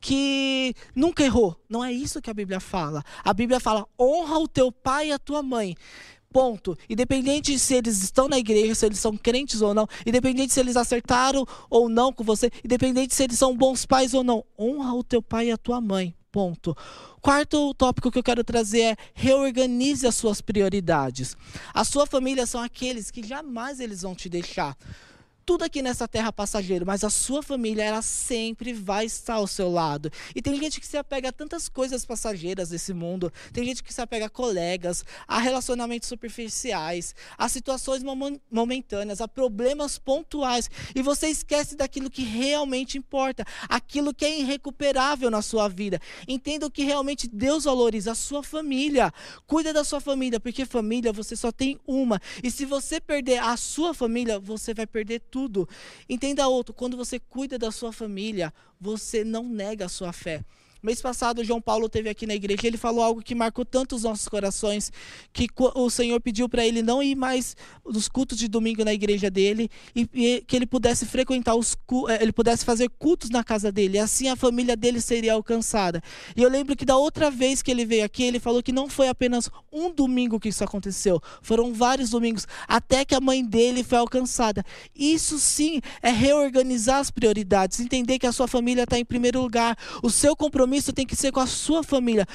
que 0.00 0.74
nunca 0.94 1.24
errou. 1.24 1.56
Não 1.68 1.82
é 1.82 1.90
isso 1.90 2.20
que 2.20 2.30
a 2.30 2.34
Bíblia 2.34 2.60
fala. 2.60 3.02
A 3.24 3.32
Bíblia 3.32 3.58
fala: 3.58 3.86
honra 3.98 4.38
o 4.38 4.46
teu 4.46 4.70
pai 4.70 5.08
e 5.08 5.12
a 5.12 5.18
tua 5.18 5.42
mãe. 5.42 5.74
Ponto. 6.30 6.76
Independente 6.90 7.56
se 7.58 7.74
eles 7.74 8.02
estão 8.02 8.28
na 8.28 8.38
igreja, 8.38 8.74
se 8.74 8.84
eles 8.84 8.98
são 8.98 9.16
crentes 9.16 9.62
ou 9.62 9.72
não, 9.72 9.86
independente 10.04 10.52
se 10.52 10.60
eles 10.60 10.76
acertaram 10.76 11.46
ou 11.70 11.88
não 11.88 12.12
com 12.12 12.24
você, 12.24 12.50
independente 12.64 13.14
se 13.14 13.22
eles 13.22 13.38
são 13.38 13.56
bons 13.56 13.86
pais 13.86 14.14
ou 14.14 14.24
não, 14.24 14.44
honra 14.58 14.92
o 14.94 15.04
teu 15.04 15.22
pai 15.22 15.46
e 15.46 15.52
a 15.52 15.56
tua 15.56 15.80
mãe. 15.80 16.14
Ponto. 16.34 16.76
Quarto 17.20 17.72
tópico 17.74 18.10
que 18.10 18.18
eu 18.18 18.22
quero 18.24 18.42
trazer 18.42 18.80
é 18.80 18.96
reorganize 19.14 20.04
as 20.04 20.16
suas 20.16 20.40
prioridades. 20.40 21.36
A 21.72 21.84
sua 21.84 22.06
família 22.06 22.44
são 22.44 22.60
aqueles 22.60 23.08
que 23.08 23.24
jamais 23.24 23.78
eles 23.78 24.02
vão 24.02 24.16
te 24.16 24.28
deixar 24.28 24.76
tudo 25.44 25.64
aqui 25.64 25.82
nessa 25.82 26.08
terra 26.08 26.32
passageiro, 26.32 26.86
mas 26.86 27.04
a 27.04 27.10
sua 27.10 27.42
família, 27.42 27.82
ela 27.82 28.02
sempre 28.02 28.72
vai 28.72 29.04
estar 29.04 29.34
ao 29.34 29.46
seu 29.46 29.70
lado. 29.70 30.10
E 30.34 30.42
tem 30.42 30.58
gente 30.58 30.80
que 30.80 30.86
se 30.86 30.96
apega 30.96 31.28
a 31.28 31.32
tantas 31.32 31.68
coisas 31.68 32.04
passageiras 32.04 32.70
desse 32.70 32.92
mundo, 32.92 33.32
tem 33.52 33.64
gente 33.64 33.82
que 33.82 33.92
se 33.92 34.00
apega 34.00 34.26
a 34.26 34.30
colegas, 34.30 35.04
a 35.28 35.38
relacionamentos 35.38 36.08
superficiais, 36.08 37.14
a 37.36 37.48
situações 37.48 38.02
momentâneas, 38.50 39.20
a 39.20 39.28
problemas 39.28 39.98
pontuais, 39.98 40.70
e 40.94 41.02
você 41.02 41.28
esquece 41.28 41.76
daquilo 41.76 42.10
que 42.10 42.22
realmente 42.22 42.98
importa, 42.98 43.44
aquilo 43.68 44.14
que 44.14 44.24
é 44.24 44.38
irrecuperável 44.38 45.30
na 45.30 45.42
sua 45.42 45.68
vida. 45.68 46.00
Entenda 46.26 46.70
que 46.70 46.84
realmente 46.84 47.28
Deus 47.28 47.64
valoriza, 47.64 48.12
a 48.12 48.14
sua 48.14 48.42
família. 48.42 49.12
Cuida 49.46 49.72
da 49.72 49.84
sua 49.84 50.00
família, 50.00 50.40
porque 50.40 50.64
família 50.64 51.12
você 51.12 51.36
só 51.36 51.52
tem 51.52 51.78
uma. 51.86 52.20
E 52.42 52.50
se 52.50 52.64
você 52.64 53.00
perder 53.00 53.38
a 53.38 53.56
sua 53.56 53.92
família, 53.92 54.38
você 54.38 54.72
vai 54.72 54.86
perder 54.86 55.20
tudo. 55.20 55.33
Entenda 56.08 56.48
outro, 56.48 56.74
quando 56.74 56.96
você 56.96 57.18
cuida 57.18 57.58
da 57.58 57.70
sua 57.70 57.92
família, 57.92 58.52
você 58.80 59.24
não 59.24 59.48
nega 59.48 59.86
a 59.86 59.88
sua 59.88 60.12
fé. 60.12 60.44
Mês 60.84 61.00
passado, 61.00 61.42
João 61.42 61.62
Paulo 61.62 61.88
teve 61.88 62.10
aqui 62.10 62.26
na 62.26 62.34
igreja, 62.34 62.66
ele 62.66 62.76
falou 62.76 63.02
algo 63.02 63.22
que 63.22 63.34
marcou 63.34 63.64
tanto 63.64 63.96
os 63.96 64.02
nossos 64.02 64.28
corações, 64.28 64.92
que 65.32 65.48
o 65.56 65.88
Senhor 65.88 66.20
pediu 66.20 66.46
para 66.46 66.66
ele 66.66 66.82
não 66.82 67.02
ir 67.02 67.14
mais 67.14 67.56
nos 67.86 68.06
cultos 68.06 68.36
de 68.36 68.48
domingo 68.48 68.84
na 68.84 68.92
igreja 68.92 69.30
dele 69.30 69.70
e, 69.96 70.06
e 70.12 70.44
que 70.46 70.54
ele 70.54 70.66
pudesse 70.66 71.06
frequentar 71.06 71.54
os 71.54 71.74
eh, 72.10 72.18
ele 72.20 72.32
pudesse 72.32 72.66
fazer 72.66 72.90
cultos 72.98 73.30
na 73.30 73.42
casa 73.42 73.72
dele, 73.72 73.96
e 73.96 73.98
assim 73.98 74.28
a 74.28 74.36
família 74.36 74.76
dele 74.76 75.00
seria 75.00 75.32
alcançada. 75.32 76.02
E 76.36 76.42
eu 76.42 76.50
lembro 76.50 76.76
que 76.76 76.84
da 76.84 76.98
outra 76.98 77.30
vez 77.30 77.62
que 77.62 77.70
ele 77.70 77.86
veio 77.86 78.04
aqui, 78.04 78.22
ele 78.22 78.38
falou 78.38 78.62
que 78.62 78.70
não 78.70 78.86
foi 78.86 79.08
apenas 79.08 79.48
um 79.72 79.90
domingo 79.90 80.38
que 80.38 80.50
isso 80.50 80.62
aconteceu, 80.62 81.18
foram 81.40 81.72
vários 81.72 82.10
domingos, 82.10 82.46
até 82.68 83.06
que 83.06 83.14
a 83.14 83.20
mãe 83.22 83.42
dele 83.42 83.82
foi 83.82 83.96
alcançada. 83.96 84.62
Isso 84.94 85.38
sim 85.38 85.80
é 86.02 86.10
reorganizar 86.10 86.98
as 86.98 87.10
prioridades, 87.10 87.80
entender 87.80 88.18
que 88.18 88.26
a 88.26 88.32
sua 88.32 88.46
família 88.46 88.82
está 88.82 88.98
em 88.98 89.04
primeiro 89.04 89.40
lugar, 89.40 89.78
o 90.02 90.10
seu 90.10 90.36
compromisso 90.36 90.73
compromisso 90.74 90.92
tem 90.92 91.06
que 91.06 91.14
ser 91.14 91.30
com 91.30 91.40
a 91.40 91.46
sua 91.46 91.82
família. 91.82 92.26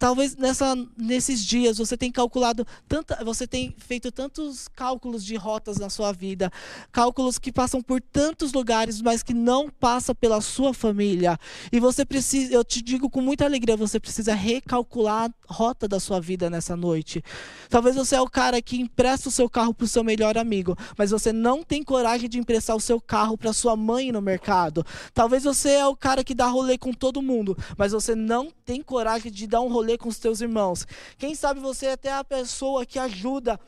Talvez 0.00 0.34
nessa, 0.34 0.74
nesses 0.96 1.44
dias 1.44 1.76
você 1.76 1.94
tenha 1.94 2.10
calculado 2.10 2.66
tanta, 2.88 3.22
você 3.22 3.46
tem 3.46 3.74
feito 3.76 4.10
tantos 4.10 4.66
cálculos 4.66 5.22
de 5.22 5.36
rotas 5.36 5.76
na 5.76 5.90
sua 5.90 6.10
vida, 6.10 6.50
cálculos 6.90 7.38
que 7.38 7.52
passam 7.52 7.82
por 7.82 8.00
tantos 8.00 8.54
lugares, 8.54 9.02
mas 9.02 9.22
que 9.22 9.34
não 9.34 9.68
passa 9.68 10.14
pela 10.14 10.40
sua 10.40 10.72
família. 10.72 11.38
E 11.70 11.78
você 11.78 12.02
precisa, 12.02 12.50
eu 12.50 12.64
te 12.64 12.80
digo 12.80 13.10
com 13.10 13.20
muita 13.20 13.44
alegria, 13.44 13.76
você 13.76 14.00
precisa 14.00 14.32
recalcular 14.32 15.30
a 15.46 15.52
rota 15.52 15.86
da 15.86 16.00
sua 16.00 16.18
vida 16.18 16.48
nessa 16.48 16.74
noite. 16.74 17.22
Talvez 17.68 17.94
você 17.94 18.16
é 18.16 18.20
o 18.22 18.30
cara 18.30 18.62
que 18.62 18.80
empresta 18.80 19.28
o 19.28 19.32
seu 19.32 19.50
carro 19.50 19.74
para 19.74 19.84
o 19.84 19.88
seu 19.88 20.02
melhor 20.02 20.38
amigo, 20.38 20.74
mas 20.96 21.10
você 21.10 21.30
não 21.30 21.62
tem 21.62 21.82
coragem 21.82 22.26
de 22.26 22.38
emprestar 22.38 22.74
o 22.74 22.80
seu 22.80 23.02
carro 23.02 23.36
para 23.36 23.52
sua 23.52 23.76
mãe 23.76 24.10
no 24.10 24.22
mercado. 24.22 24.82
Talvez 25.12 25.44
você 25.44 25.72
é 25.72 25.86
o 25.86 25.94
cara 25.94 26.24
que 26.24 26.34
dá 26.34 26.46
rolê 26.46 26.78
com 26.78 26.90
todo 26.90 27.20
mundo, 27.20 27.54
mas 27.76 27.92
você 27.92 28.14
não 28.14 28.50
tem 28.64 28.80
coragem 28.80 29.30
de 29.30 29.46
dar 29.46 29.60
um 29.60 29.68
rolê 29.68 29.89
com 29.98 30.08
os 30.08 30.18
teus 30.18 30.40
irmãos. 30.40 30.86
Quem 31.18 31.34
sabe 31.34 31.60
você 31.60 31.86
é 31.86 31.92
até 31.92 32.12
a 32.12 32.24
pessoa 32.24 32.84
que 32.86 32.98
ajuda 32.98 33.58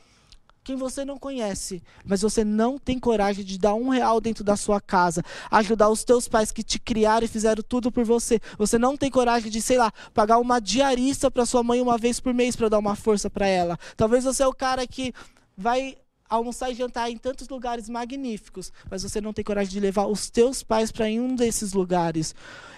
quem 0.64 0.76
você 0.76 1.04
não 1.04 1.18
conhece, 1.18 1.82
mas 2.04 2.22
você 2.22 2.44
não 2.44 2.78
tem 2.78 2.98
coragem 2.98 3.44
de 3.44 3.58
dar 3.58 3.74
um 3.74 3.88
real 3.88 4.20
dentro 4.20 4.44
da 4.44 4.56
sua 4.56 4.80
casa, 4.80 5.22
ajudar 5.50 5.88
os 5.88 6.04
teus 6.04 6.28
pais 6.28 6.52
que 6.52 6.62
te 6.62 6.78
criaram 6.78 7.24
e 7.24 7.28
fizeram 7.28 7.62
tudo 7.68 7.90
por 7.90 8.04
você. 8.04 8.38
Você 8.56 8.78
não 8.78 8.96
tem 8.96 9.10
coragem 9.10 9.50
de, 9.50 9.60
sei 9.60 9.76
lá, 9.76 9.92
pagar 10.14 10.38
uma 10.38 10.60
diarista 10.60 11.30
para 11.30 11.46
sua 11.46 11.62
mãe 11.62 11.80
uma 11.80 11.98
vez 11.98 12.20
por 12.20 12.32
mês 12.32 12.54
para 12.54 12.68
dar 12.68 12.78
uma 12.78 12.94
força 12.94 13.28
para 13.28 13.46
ela. 13.46 13.76
Talvez 13.96 14.24
você 14.24 14.42
é 14.44 14.46
o 14.46 14.54
cara 14.54 14.86
que 14.86 15.12
vai 15.56 15.96
almoçar 16.28 16.70
e 16.70 16.74
jantar 16.74 17.10
em 17.10 17.18
tantos 17.18 17.48
lugares 17.48 17.88
magníficos, 17.88 18.72
mas 18.90 19.02
você 19.02 19.20
não 19.20 19.32
tem 19.32 19.44
coragem 19.44 19.72
de 19.72 19.80
levar 19.80 20.06
os 20.06 20.30
teus 20.30 20.62
pais 20.62 20.90
para 20.90 21.06
um 21.06 21.34
desses 21.34 21.72
lugares. 21.72 22.34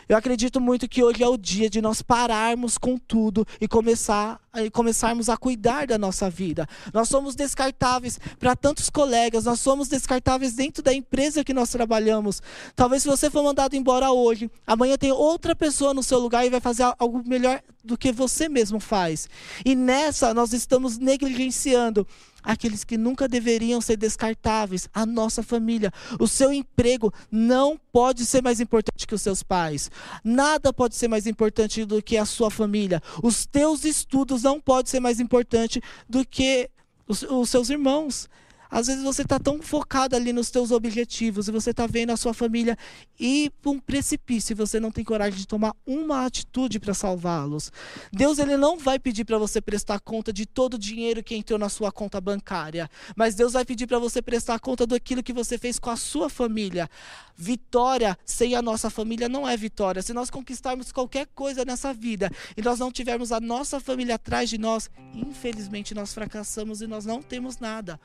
Eu 0.08 0.16
acredito 0.16 0.60
muito 0.60 0.88
que 0.88 1.02
hoje 1.02 1.22
é 1.22 1.28
o 1.28 1.36
dia 1.36 1.70
de 1.70 1.80
nós 1.80 2.02
pararmos 2.02 2.76
com 2.76 2.98
tudo 2.98 3.46
e 3.60 3.66
começar 3.66 4.40
e 4.56 4.70
começarmos 4.70 5.28
a 5.28 5.36
cuidar 5.36 5.86
da 5.86 5.98
nossa 5.98 6.30
vida. 6.30 6.68
Nós 6.92 7.08
somos 7.08 7.34
descartáveis 7.34 8.20
para 8.38 8.54
tantos 8.54 8.88
colegas, 8.88 9.46
nós 9.46 9.60
somos 9.60 9.88
descartáveis 9.88 10.54
dentro 10.54 10.82
da 10.82 10.92
empresa 10.92 11.42
que 11.42 11.54
nós 11.54 11.70
trabalhamos. 11.70 12.40
Talvez 12.76 13.02
se 13.02 13.08
você 13.08 13.30
for 13.30 13.42
mandado 13.42 13.74
embora 13.74 14.12
hoje, 14.12 14.50
amanhã 14.66 14.96
tem 14.96 15.10
outra 15.10 15.56
pessoa 15.56 15.92
no 15.92 16.02
seu 16.02 16.18
lugar 16.18 16.46
e 16.46 16.50
vai 16.50 16.60
fazer 16.60 16.84
algo 16.98 17.22
melhor 17.26 17.60
do 17.82 17.98
que 17.98 18.12
você 18.12 18.48
mesmo 18.48 18.78
faz. 18.78 19.28
E 19.64 19.74
nessa 19.74 20.32
nós 20.32 20.52
estamos 20.52 20.98
negligenciando 20.98 22.06
aqueles 22.42 22.84
que 22.84 22.98
nunca 22.98 23.26
deveriam 23.26 23.80
ser 23.80 23.96
descartáveis, 23.96 24.88
a 24.92 25.04
nossa 25.06 25.42
família. 25.42 25.90
O 26.20 26.28
seu 26.28 26.52
emprego 26.52 27.12
não 27.30 27.80
pode 27.94 28.26
ser 28.26 28.42
mais 28.42 28.58
importante 28.58 29.06
que 29.06 29.14
os 29.14 29.22
seus 29.22 29.44
pais. 29.44 29.88
Nada 30.24 30.72
pode 30.72 30.96
ser 30.96 31.06
mais 31.06 31.28
importante 31.28 31.84
do 31.84 32.02
que 32.02 32.16
a 32.16 32.24
sua 32.24 32.50
família. 32.50 33.00
Os 33.22 33.46
teus 33.46 33.84
estudos 33.84 34.42
não 34.42 34.60
podem 34.60 34.90
ser 34.90 34.98
mais 34.98 35.20
importante 35.20 35.80
do 36.08 36.26
que 36.26 36.68
os, 37.06 37.22
os 37.22 37.48
seus 37.48 37.70
irmãos. 37.70 38.28
Às 38.70 38.86
vezes 38.86 39.02
você 39.02 39.22
está 39.22 39.38
tão 39.38 39.62
focado 39.62 40.16
ali 40.16 40.32
nos 40.32 40.50
teus 40.50 40.70
objetivos 40.70 41.48
e 41.48 41.52
você 41.52 41.70
está 41.70 41.86
vendo 41.86 42.10
a 42.10 42.16
sua 42.16 42.34
família 42.34 42.76
ir 43.18 43.50
para 43.62 43.70
um 43.70 43.78
precipício 43.78 44.52
e 44.52 44.54
você 44.54 44.80
não 44.80 44.90
tem 44.90 45.04
coragem 45.04 45.38
de 45.38 45.46
tomar 45.46 45.74
uma 45.86 46.24
atitude 46.26 46.80
para 46.80 46.94
salvá-los. 46.94 47.70
Deus 48.12 48.38
ele 48.38 48.56
não 48.56 48.78
vai 48.78 48.98
pedir 48.98 49.24
para 49.24 49.38
você 49.38 49.60
prestar 49.60 50.00
conta 50.00 50.32
de 50.32 50.46
todo 50.46 50.74
o 50.74 50.78
dinheiro 50.78 51.22
que 51.22 51.34
entrou 51.34 51.58
na 51.58 51.68
sua 51.68 51.92
conta 51.92 52.20
bancária, 52.20 52.90
mas 53.16 53.34
Deus 53.34 53.52
vai 53.52 53.64
pedir 53.64 53.86
para 53.86 53.98
você 53.98 54.20
prestar 54.20 54.58
conta 54.58 54.86
daquilo 54.86 55.22
que 55.22 55.32
você 55.32 55.58
fez 55.58 55.78
com 55.78 55.90
a 55.90 55.96
sua 55.96 56.28
família. 56.28 56.88
Vitória 57.36 58.16
sem 58.24 58.54
a 58.54 58.62
nossa 58.62 58.90
família 58.90 59.28
não 59.28 59.48
é 59.48 59.56
vitória. 59.56 60.02
Se 60.02 60.12
nós 60.12 60.30
conquistarmos 60.30 60.92
qualquer 60.92 61.26
coisa 61.34 61.64
nessa 61.64 61.92
vida 61.92 62.30
e 62.56 62.62
nós 62.62 62.78
não 62.78 62.90
tivermos 62.90 63.32
a 63.32 63.40
nossa 63.40 63.80
família 63.80 64.14
atrás 64.14 64.48
de 64.48 64.58
nós, 64.58 64.90
infelizmente 65.12 65.94
nós 65.94 66.14
fracassamos 66.14 66.80
e 66.80 66.86
nós 66.86 67.04
não 67.04 67.22
temos 67.22 67.58
nada. 67.58 68.00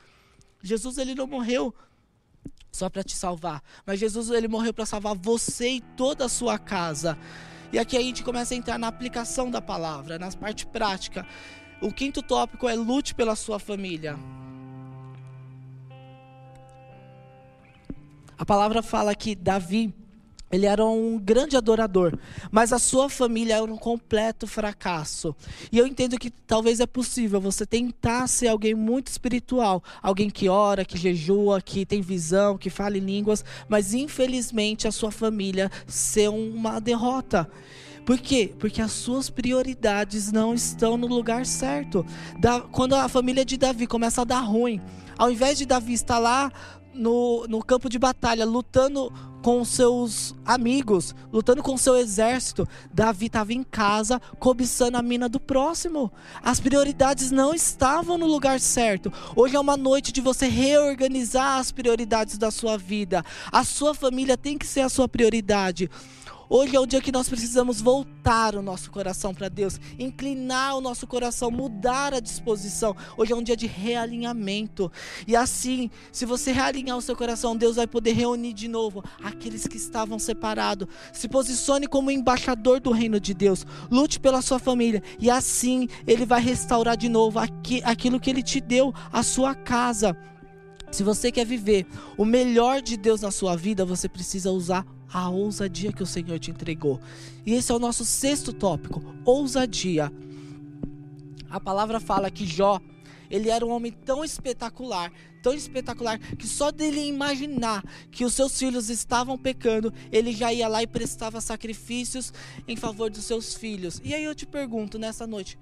Jesus 0.62 0.98
ele 0.98 1.14
não 1.14 1.26
morreu 1.26 1.74
só 2.70 2.88
para 2.88 3.02
te 3.02 3.16
salvar, 3.16 3.62
mas 3.84 3.98
Jesus 3.98 4.30
ele 4.30 4.48
morreu 4.48 4.72
para 4.72 4.86
salvar 4.86 5.14
você 5.16 5.70
e 5.72 5.80
toda 5.80 6.26
a 6.26 6.28
sua 6.28 6.58
casa. 6.58 7.18
E 7.72 7.78
aqui 7.78 7.96
a 7.96 8.00
gente 8.00 8.22
começa 8.22 8.54
a 8.54 8.56
entrar 8.56 8.78
na 8.78 8.88
aplicação 8.88 9.50
da 9.50 9.60
palavra, 9.60 10.18
na 10.18 10.30
parte 10.32 10.66
prática. 10.66 11.26
O 11.80 11.92
quinto 11.92 12.22
tópico 12.22 12.68
é 12.68 12.74
lute 12.74 13.14
pela 13.14 13.34
sua 13.36 13.58
família. 13.58 14.18
A 18.36 18.44
palavra 18.44 18.82
fala 18.82 19.14
que 19.14 19.34
Davi 19.34 19.94
ele 20.50 20.66
era 20.66 20.84
um 20.84 21.18
grande 21.18 21.56
adorador, 21.56 22.18
mas 22.50 22.72
a 22.72 22.78
sua 22.78 23.08
família 23.08 23.56
era 23.56 23.72
um 23.72 23.76
completo 23.76 24.46
fracasso. 24.46 25.34
E 25.70 25.78
eu 25.78 25.86
entendo 25.86 26.18
que 26.18 26.30
talvez 26.30 26.80
é 26.80 26.86
possível 26.86 27.40
você 27.40 27.64
tentar 27.64 28.26
ser 28.26 28.48
alguém 28.48 28.74
muito 28.74 29.08
espiritual, 29.08 29.82
alguém 30.02 30.28
que 30.28 30.48
ora, 30.48 30.84
que 30.84 30.98
jejua, 30.98 31.60
que 31.60 31.86
tem 31.86 32.00
visão, 32.00 32.58
que 32.58 32.68
fala 32.68 32.98
em 32.98 33.00
línguas, 33.00 33.44
mas 33.68 33.94
infelizmente 33.94 34.88
a 34.88 34.92
sua 34.92 35.12
família 35.12 35.70
ser 35.86 36.28
uma 36.28 36.80
derrota. 36.80 37.48
Por 38.04 38.18
quê? 38.18 38.52
Porque 38.58 38.82
as 38.82 38.90
suas 38.90 39.30
prioridades 39.30 40.32
não 40.32 40.52
estão 40.54 40.96
no 40.96 41.06
lugar 41.06 41.46
certo. 41.46 42.04
Da, 42.40 42.60
quando 42.60 42.94
a 42.94 43.08
família 43.08 43.44
de 43.44 43.56
Davi 43.56 43.86
começa 43.86 44.22
a 44.22 44.24
dar 44.24 44.40
ruim, 44.40 44.80
ao 45.16 45.30
invés 45.30 45.58
de 45.58 45.66
Davi 45.66 45.92
estar 45.92 46.18
lá 46.18 46.50
no, 46.92 47.46
no 47.46 47.62
campo 47.62 47.88
de 47.88 47.98
batalha, 47.98 48.44
lutando 48.44 49.12
com 49.42 49.64
seus 49.64 50.34
amigos, 50.44 51.14
lutando 51.32 51.62
com 51.62 51.76
seu 51.76 51.96
exército. 51.96 52.68
Davi 52.92 53.26
estava 53.26 53.52
em 53.52 53.62
casa, 53.62 54.20
cobiçando 54.38 54.96
a 54.96 55.02
mina 55.02 55.28
do 55.28 55.40
próximo. 55.40 56.12
As 56.42 56.60
prioridades 56.60 57.30
não 57.30 57.54
estavam 57.54 58.18
no 58.18 58.26
lugar 58.26 58.60
certo. 58.60 59.12
Hoje 59.34 59.56
é 59.56 59.60
uma 59.60 59.76
noite 59.76 60.12
de 60.12 60.20
você 60.20 60.46
reorganizar 60.46 61.58
as 61.58 61.72
prioridades 61.72 62.38
da 62.38 62.50
sua 62.50 62.76
vida. 62.76 63.24
A 63.50 63.64
sua 63.64 63.94
família 63.94 64.36
tem 64.36 64.58
que 64.58 64.66
ser 64.66 64.80
a 64.80 64.88
sua 64.88 65.08
prioridade. 65.08 65.90
Hoje 66.52 66.74
é 66.74 66.80
o 66.80 66.84
dia 66.84 67.00
que 67.00 67.12
nós 67.12 67.28
precisamos 67.28 67.80
voltar 67.80 68.56
o 68.56 68.60
nosso 68.60 68.90
coração 68.90 69.32
para 69.32 69.48
Deus, 69.48 69.78
inclinar 69.96 70.76
o 70.76 70.80
nosso 70.80 71.06
coração, 71.06 71.48
mudar 71.48 72.12
a 72.12 72.18
disposição. 72.18 72.96
Hoje 73.16 73.32
é 73.32 73.36
um 73.36 73.42
dia 73.42 73.56
de 73.56 73.68
realinhamento. 73.68 74.90
E 75.28 75.36
assim, 75.36 75.88
se 76.10 76.26
você 76.26 76.50
realinhar 76.50 76.96
o 76.96 77.00
seu 77.00 77.14
coração, 77.14 77.56
Deus 77.56 77.76
vai 77.76 77.86
poder 77.86 78.14
reunir 78.14 78.52
de 78.52 78.66
novo 78.66 79.00
aqueles 79.22 79.68
que 79.68 79.76
estavam 79.76 80.18
separados. 80.18 80.88
Se 81.12 81.28
posicione 81.28 81.86
como 81.86 82.10
embaixador 82.10 82.80
do 82.80 82.90
reino 82.90 83.20
de 83.20 83.32
Deus. 83.32 83.64
Lute 83.88 84.18
pela 84.18 84.42
sua 84.42 84.58
família. 84.58 85.04
E 85.20 85.30
assim, 85.30 85.86
Ele 86.04 86.26
vai 86.26 86.40
restaurar 86.40 86.96
de 86.96 87.08
novo 87.08 87.38
aquilo 87.38 88.18
que 88.18 88.28
Ele 88.28 88.42
te 88.42 88.60
deu, 88.60 88.92
a 89.12 89.22
sua 89.22 89.54
casa. 89.54 90.16
Se 90.90 91.04
você 91.04 91.30
quer 91.30 91.46
viver 91.46 91.86
o 92.18 92.24
melhor 92.24 92.82
de 92.82 92.96
Deus 92.96 93.20
na 93.20 93.30
sua 93.30 93.54
vida, 93.54 93.84
você 93.84 94.08
precisa 94.08 94.50
usar 94.50 94.84
a 95.12 95.28
ousadia 95.28 95.92
que 95.92 96.02
o 96.02 96.06
Senhor 96.06 96.38
te 96.38 96.50
entregou. 96.50 97.00
E 97.44 97.54
esse 97.54 97.70
é 97.72 97.74
o 97.74 97.78
nosso 97.78 98.04
sexto 98.04 98.52
tópico: 98.52 99.02
ousadia. 99.24 100.12
A 101.48 101.58
palavra 101.58 101.98
fala 101.98 102.30
que 102.30 102.46
Jó, 102.46 102.80
ele 103.30 103.48
era 103.48 103.66
um 103.66 103.70
homem 103.70 103.92
tão 103.92 104.24
espetacular, 104.24 105.12
tão 105.42 105.52
espetacular, 105.52 106.18
que 106.18 106.46
só 106.46 106.70
dele 106.70 107.06
imaginar 107.06 107.84
que 108.10 108.24
os 108.24 108.34
seus 108.34 108.56
filhos 108.56 108.88
estavam 108.88 109.36
pecando, 109.36 109.92
ele 110.12 110.32
já 110.32 110.52
ia 110.52 110.68
lá 110.68 110.82
e 110.82 110.86
prestava 110.86 111.40
sacrifícios 111.40 112.32
em 112.68 112.76
favor 112.76 113.10
dos 113.10 113.24
seus 113.24 113.54
filhos. 113.54 114.00
E 114.04 114.14
aí 114.14 114.24
eu 114.24 114.34
te 114.34 114.46
pergunto 114.46 114.98
nessa 114.98 115.26
noite: 115.26 115.58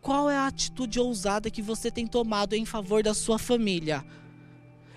qual 0.00 0.30
é 0.30 0.36
a 0.36 0.46
atitude 0.46 1.00
ousada 1.00 1.50
que 1.50 1.62
você 1.62 1.90
tem 1.90 2.06
tomado 2.06 2.54
em 2.54 2.64
favor 2.64 3.02
da 3.02 3.14
sua 3.14 3.38
família? 3.38 4.04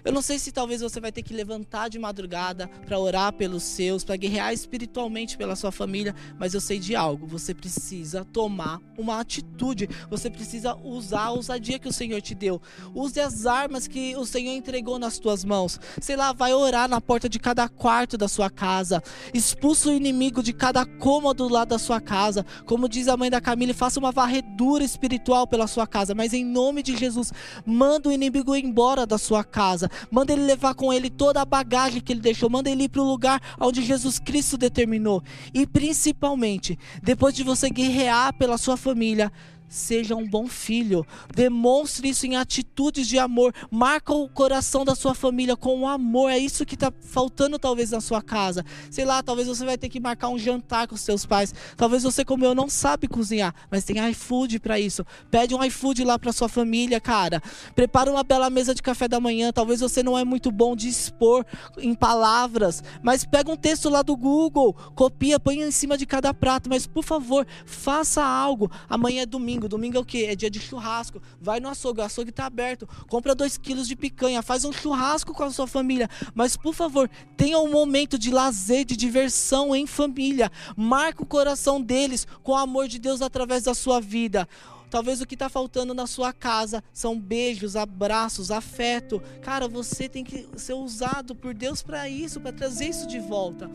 Eu 0.08 0.14
não 0.14 0.22
sei 0.22 0.40
se 0.40 0.54
talvez 0.54 0.80
você 0.80 1.02
vai 1.02 1.12
ter 1.12 1.22
que 1.22 1.34
levantar 1.34 1.90
de 1.90 2.00
madrugada 2.00 2.70
para 2.86 2.98
orar 2.98 3.34
pelos 3.34 3.62
seus, 3.64 4.06
para 4.06 4.16
guerrear 4.16 4.54
espiritualmente 4.54 5.38
pela 5.38 5.54
sua 5.54 5.70
família, 5.70 6.16
mas 6.40 6.54
eu 6.54 6.62
sei 6.62 6.80
de 6.80 6.96
algo. 6.96 7.28
Você 7.28 7.54
precisa 7.54 8.24
tomar 8.24 8.80
uma 8.98 9.20
atitude. 9.20 9.90
Você 10.10 10.30
precisa 10.30 10.78
usar 10.78 11.24
a 11.24 11.32
ousadia 11.32 11.78
que 11.78 11.90
o 11.90 11.92
Senhor 11.92 12.22
te 12.22 12.34
deu. 12.34 12.62
Use 12.96 13.20
as 13.20 13.46
armas 13.46 13.86
que 13.86 14.16
o 14.16 14.26
Senhor 14.26 14.54
entregou 14.54 14.98
nas 14.98 15.20
tuas 15.20 15.44
mãos. 15.44 15.78
Sei 16.00 16.16
lá, 16.16 16.32
vai 16.32 16.54
orar 16.54 16.88
na 16.88 17.02
porta 17.02 17.28
de 17.28 17.38
cada 17.38 17.68
quarto 17.68 18.18
da 18.18 18.30
sua 18.30 18.50
casa. 18.50 19.04
Expulsa 19.34 19.90
o 19.90 19.94
inimigo 19.94 20.42
de 20.42 20.54
cada 20.54 20.86
cômodo 20.86 21.50
lá 21.50 21.66
da 21.66 21.78
sua 21.78 22.00
casa. 22.00 22.46
Como 22.66 22.88
diz 22.88 23.10
a 23.10 23.18
mãe 23.18 23.30
da 23.30 23.42
Camila, 23.42 23.74
faça 23.74 24.00
uma 24.00 24.14
varredura 24.14 24.86
espiritual 24.86 25.46
pela 25.46 25.68
sua 25.68 25.86
casa. 25.86 26.16
Mas 26.16 26.32
em 26.32 26.46
nome 26.46 26.82
de 26.82 26.96
Jesus, 26.96 27.34
manda 27.66 28.08
o 28.08 28.12
inimigo 28.14 28.56
embora 28.56 29.06
da 29.06 29.18
sua 29.18 29.44
casa 29.44 29.92
manda 30.12 30.34
ele 30.34 30.44
levar 30.44 30.74
com 30.74 30.92
ele 30.92 31.10
toda 31.10 31.42
a 31.42 31.46
bagagem 31.46 32.02
que 32.02 32.14
ele 32.14 32.22
deixou, 32.22 32.50
manda 32.50 32.70
ele 32.70 32.84
ir 32.84 32.90
para 32.90 33.02
o 33.02 33.10
lugar 33.10 33.42
onde 33.60 33.82
Jesus 33.82 34.20
Cristo 34.20 34.58
determinou. 34.58 35.24
E 35.54 35.66
principalmente, 35.66 36.78
depois 37.02 37.34
de 37.34 37.44
você 37.44 37.70
guerrear 37.70 38.34
pela 38.34 38.58
sua 38.58 38.78
família, 38.78 39.32
Seja 39.70 40.16
um 40.16 40.26
bom 40.26 40.48
filho. 40.48 41.06
Demonstre 41.36 42.08
isso 42.08 42.26
em 42.26 42.38
atitudes 42.38 43.06
de 43.06 43.20
amor. 43.20 43.54
Marca 43.70 44.14
o 44.14 44.30
coração 44.30 44.86
da 44.86 44.96
sua 44.96 45.14
família 45.14 45.58
com 45.58 45.82
o 45.82 45.88
amor. 45.88 46.32
É 46.32 46.38
isso 46.38 46.66
que 46.66 46.76
está 46.76 46.92
faltando, 47.02 47.60
talvez, 47.60 47.92
na 47.92 48.00
sua 48.00 48.22
casa. 48.22 48.64
Sei 48.90 49.04
lá, 49.04 49.22
talvez 49.22 49.48
você 49.48 49.66
vai 49.66 49.78
ter 49.78 49.90
que 49.90 50.00
marcar 50.00 50.30
um 50.30 50.40
jantar 50.40 50.88
com 50.88 50.96
os 50.96 51.02
seus 51.02 51.26
pais. 51.26 51.54
Talvez 51.76 52.04
você, 52.04 52.24
como 52.24 52.46
eu, 52.46 52.56
não 52.56 52.70
sabe 52.70 53.08
cozinhar, 53.10 53.54
mas 53.70 53.84
tem 53.84 53.98
iFood 54.10 54.60
para 54.60 54.80
isso. 54.80 55.06
Pede 55.30 55.54
um 55.54 55.62
iFood 55.66 56.04
lá 56.06 56.18
para 56.18 56.32
sua 56.32 56.48
família, 56.48 57.02
cara. 57.02 57.42
Prepara 57.76 58.10
uma 58.10 58.24
bela 58.24 58.50
mesa 58.50 58.74
de 58.74 58.82
café 58.82 59.08
da 59.08 59.20
manhã. 59.20 59.52
Talvez 59.52 59.82
você 59.82 60.02
não 60.02 60.18
é 60.18 60.24
muito 60.24 60.50
bom 60.50 60.78
de 60.78 60.88
expor 60.88 61.46
em 61.78 61.94
palavras, 61.94 62.82
mas 63.04 63.26
pega 63.26 63.52
um 63.52 63.58
texto 63.58 63.90
lá 63.90 64.02
do 64.02 64.16
Google, 64.16 64.74
copia, 64.96 65.40
põe 65.40 65.62
em 65.62 65.72
cima 65.72 65.98
de 65.98 66.06
cada 66.06 66.34
prato. 66.34 66.70
Mas, 66.70 66.88
por 66.88 67.04
favor, 67.04 67.46
faça 67.66 68.24
algo. 68.24 68.72
Amanhã 68.88 69.24
é 69.24 69.26
domingo 69.26 69.57
domingo. 69.58 69.68
Domingo 69.68 69.98
é 69.98 70.00
o 70.00 70.06
quê? 70.06 70.28
É 70.30 70.36
dia 70.36 70.50
de 70.50 70.60
churrasco. 70.60 71.22
Vai 71.42 71.60
no 71.60 71.70
açougue, 71.70 72.02
o 72.02 72.04
açougue 72.04 72.30
está 72.30 72.46
aberto. 72.46 72.88
Compra 73.10 73.34
dois 73.34 73.58
quilos 73.58 73.88
de 73.88 73.96
picanha, 73.96 74.42
faz 74.42 74.66
um 74.66 74.72
churrasco 74.72 75.34
com 75.34 75.44
a 75.44 75.52
sua 75.52 75.68
família. 75.68 76.10
Mas, 76.34 76.56
por 76.56 76.74
favor, 76.74 77.10
tenha 77.36 77.60
um 77.60 77.72
momento 77.72 78.18
de 78.18 78.32
lazer, 78.32 78.86
de 78.86 78.96
diversão 78.96 79.76
em 79.76 79.88
família. 79.88 80.52
Marca 80.76 81.24
o 81.24 81.26
coração 81.26 81.82
deles 81.82 82.28
com 82.44 82.52
o 82.52 82.56
amor 82.56 82.88
de 82.88 83.00
Deus 83.00 83.22
através 83.22 83.64
da 83.64 83.74
sua 83.74 84.00
vida. 84.00 84.48
Talvez 84.90 85.20
o 85.20 85.26
que 85.26 85.36
está 85.36 85.50
faltando 85.50 85.94
na 85.94 86.08
sua 86.08 86.32
casa 86.32 86.82
são 86.94 87.20
beijos, 87.20 87.76
abraços, 87.76 88.52
afeto. 88.52 89.22
Cara, 89.42 89.68
você 89.68 90.08
tem 90.08 90.24
que 90.24 90.48
ser 90.56 90.74
usado 90.74 91.36
por 91.36 91.54
Deus 91.54 91.84
para 91.84 92.08
isso, 92.08 92.40
para 92.40 92.54
trazer 92.54 92.88
isso 92.88 93.06
de 93.06 93.20
volta. 93.20 93.70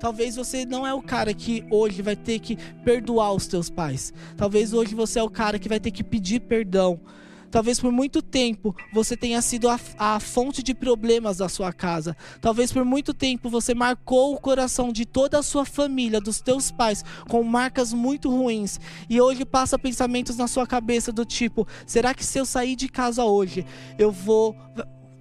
Talvez 0.00 0.34
você 0.34 0.64
não 0.64 0.86
é 0.86 0.94
o 0.94 1.02
cara 1.02 1.34
que 1.34 1.62
hoje 1.70 2.00
vai 2.00 2.16
ter 2.16 2.38
que 2.38 2.56
perdoar 2.82 3.34
os 3.34 3.46
teus 3.46 3.68
pais. 3.68 4.14
Talvez 4.34 4.72
hoje 4.72 4.94
você 4.94 5.18
é 5.18 5.22
o 5.22 5.28
cara 5.28 5.58
que 5.58 5.68
vai 5.68 5.78
ter 5.78 5.90
que 5.90 6.02
pedir 6.02 6.40
perdão. 6.40 6.98
Talvez 7.50 7.78
por 7.78 7.92
muito 7.92 8.22
tempo 8.22 8.74
você 8.94 9.14
tenha 9.14 9.42
sido 9.42 9.68
a, 9.68 9.78
a, 9.98 10.18
fonte 10.18 10.62
de 10.62 10.72
problemas 10.72 11.38
da 11.38 11.50
sua 11.50 11.70
casa. 11.70 12.16
Talvez 12.40 12.72
por 12.72 12.84
muito 12.84 13.12
tempo 13.12 13.50
você 13.50 13.74
marcou 13.74 14.32
o 14.32 14.40
coração 14.40 14.90
de 14.90 15.04
toda 15.04 15.38
a 15.38 15.42
sua 15.42 15.66
família, 15.66 16.20
dos 16.20 16.40
teus 16.40 16.70
pais, 16.70 17.04
com 17.28 17.42
marcas 17.42 17.92
muito 17.92 18.30
ruins. 18.30 18.80
E 19.08 19.20
hoje 19.20 19.44
passa 19.44 19.78
pensamentos 19.78 20.36
na 20.36 20.46
sua 20.46 20.66
cabeça 20.66 21.12
do 21.12 21.26
tipo: 21.26 21.66
será 21.84 22.14
que 22.14 22.24
se 22.24 22.38
eu 22.38 22.46
sair 22.46 22.76
de 22.76 22.88
casa 22.88 23.24
hoje, 23.24 23.66
eu 23.98 24.10
vou 24.10 24.56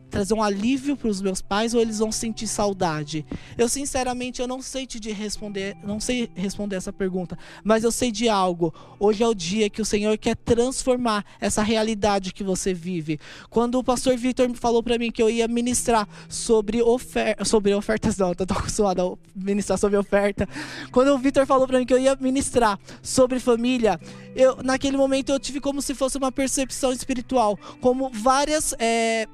trazer 0.10 0.34
um 0.34 0.44
alívio 0.44 0.98
para 0.98 1.08
os 1.08 1.22
meus 1.22 1.42
pais 1.42 1.74
ou 1.74 1.82
eles 1.82 2.00
vão 2.00 2.12
sentir 2.12 2.48
saudade? 2.48 3.26
Eu 3.58 3.70
sinceramente 3.70 4.42
eu 4.42 4.48
não 4.48 4.62
sei 4.62 4.86
te 4.86 5.00
responder, 5.12 5.78
não 5.84 6.00
sei 6.00 6.30
responder 6.36 6.76
essa 6.76 6.92
pergunta, 6.92 7.38
mas 7.64 7.84
eu 7.84 7.92
sei 7.92 8.12
de 8.12 8.28
algo. 8.28 8.74
Hoje 9.00 9.24
é 9.24 9.28
o 9.28 9.34
dia 9.34 9.70
que 9.70 9.82
o 9.82 9.86
Senhor 9.86 10.18
quer 10.18 10.36
transformar 10.36 11.26
essa 11.40 11.62
realidade 11.62 12.34
que 12.34 12.44
você 12.44 12.74
vive. 12.74 13.20
Quando 13.50 13.80
o 13.80 13.84
pastor 13.84 14.18
Vitor 14.18 14.50
me 14.50 14.56
falou 14.56 14.84
para 14.84 14.98
mim 14.98 15.12
que 15.12 15.22
eu 15.22 15.30
ia 15.30 15.48
ministrar 15.48 16.08
sobre 16.28 16.82
ofer 16.82 17.36
sobre 17.46 17.74
ofertas 17.74 18.18
não, 18.18 18.34
tô 18.34 18.44
acostumado 18.44 19.02
a 19.02 19.18
ministrar 19.36 19.78
sobre 19.78 19.98
oferta. 19.98 20.48
Quando 20.92 21.10
o 21.10 21.18
Vitor 21.18 21.46
falou 21.46 21.68
para 21.68 21.80
mim 21.80 21.86
que 21.86 21.94
eu 21.94 22.00
ia 22.00 22.16
ministrar 22.20 22.80
sobre 23.02 23.40
família, 23.40 24.00
eu 24.36 24.58
naquele 24.64 24.98
momento 24.98 25.32
eu 25.32 25.40
tive 25.40 25.60
como 25.60 25.82
se 25.82 25.94
fosse 25.94 26.18
uma 26.18 26.32
percepção 26.32 26.92
espiritual, 26.92 27.58
como 27.82 28.10
várias 28.10 28.74
é, 28.80 29.28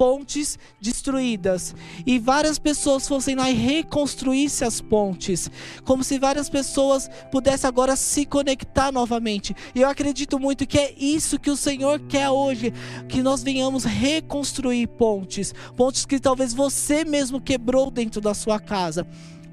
pontes 0.00 0.58
destruídas 0.80 1.74
e 2.06 2.18
várias 2.18 2.58
pessoas 2.58 3.06
fossem 3.06 3.34
lá 3.34 3.50
e 3.50 3.52
reconstruíssem 3.52 4.66
as 4.66 4.80
pontes, 4.80 5.50
como 5.84 6.02
se 6.02 6.18
várias 6.18 6.48
pessoas 6.48 7.10
pudessem 7.30 7.68
agora 7.68 7.94
se 7.96 8.24
conectar 8.24 8.90
novamente. 8.90 9.54
E 9.74 9.82
eu 9.82 9.88
acredito 9.90 10.40
muito 10.40 10.66
que 10.66 10.78
é 10.78 10.94
isso 10.96 11.38
que 11.38 11.50
o 11.50 11.56
Senhor 11.56 12.00
quer 12.08 12.30
hoje, 12.30 12.72
que 13.10 13.20
nós 13.20 13.42
venhamos 13.42 13.84
reconstruir 13.84 14.86
pontes, 14.86 15.52
pontes 15.76 16.06
que 16.06 16.18
talvez 16.18 16.54
você 16.54 17.04
mesmo 17.04 17.38
quebrou 17.38 17.90
dentro 17.90 18.22
da 18.22 18.32
sua 18.32 18.58
casa. 18.58 19.06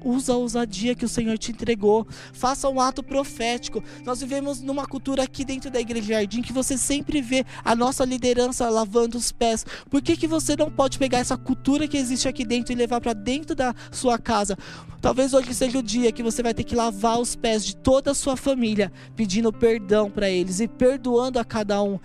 Usa 0.04 0.32
a 0.32 0.36
ousadia 0.36 0.94
que 0.94 1.04
o 1.04 1.08
Senhor 1.08 1.36
te 1.38 1.50
entregou. 1.50 2.06
Faça 2.32 2.68
um 2.68 2.80
ato 2.80 3.02
profético. 3.02 3.82
Nós 4.04 4.20
vivemos 4.20 4.60
numa 4.60 4.86
cultura 4.86 5.22
aqui 5.22 5.44
dentro 5.44 5.70
da 5.70 5.80
Igreja 5.80 6.14
Jardim 6.14 6.42
que 6.42 6.52
você 6.52 6.78
sempre 6.78 7.20
vê 7.20 7.44
a 7.64 7.74
nossa 7.74 8.04
liderança 8.04 8.68
lavando 8.68 9.18
os 9.18 9.32
pés. 9.32 9.64
Por 9.90 10.00
que, 10.00 10.16
que 10.16 10.26
você 10.26 10.56
não 10.56 10.70
pode 10.70 10.98
pegar 10.98 11.18
essa 11.18 11.36
cultura 11.36 11.88
que 11.88 11.96
existe 11.96 12.28
aqui 12.28 12.44
dentro 12.44 12.72
e 12.72 12.76
levar 12.76 13.00
para 13.00 13.12
dentro 13.12 13.54
da 13.54 13.74
sua 13.90 14.18
casa? 14.18 14.56
Talvez 15.00 15.32
hoje 15.32 15.54
seja 15.54 15.78
o 15.78 15.82
dia 15.82 16.10
que 16.10 16.22
você 16.22 16.42
vai 16.42 16.52
ter 16.52 16.64
que 16.64 16.74
lavar 16.74 17.20
os 17.20 17.36
pés 17.36 17.64
de 17.64 17.76
toda 17.76 18.10
a 18.10 18.14
sua 18.14 18.36
família, 18.36 18.92
pedindo 19.14 19.52
perdão 19.52 20.10
para 20.10 20.28
eles 20.28 20.58
e 20.60 20.66
perdoando 20.66 21.38
a 21.38 21.44
cada 21.44 21.82
um. 21.82 21.98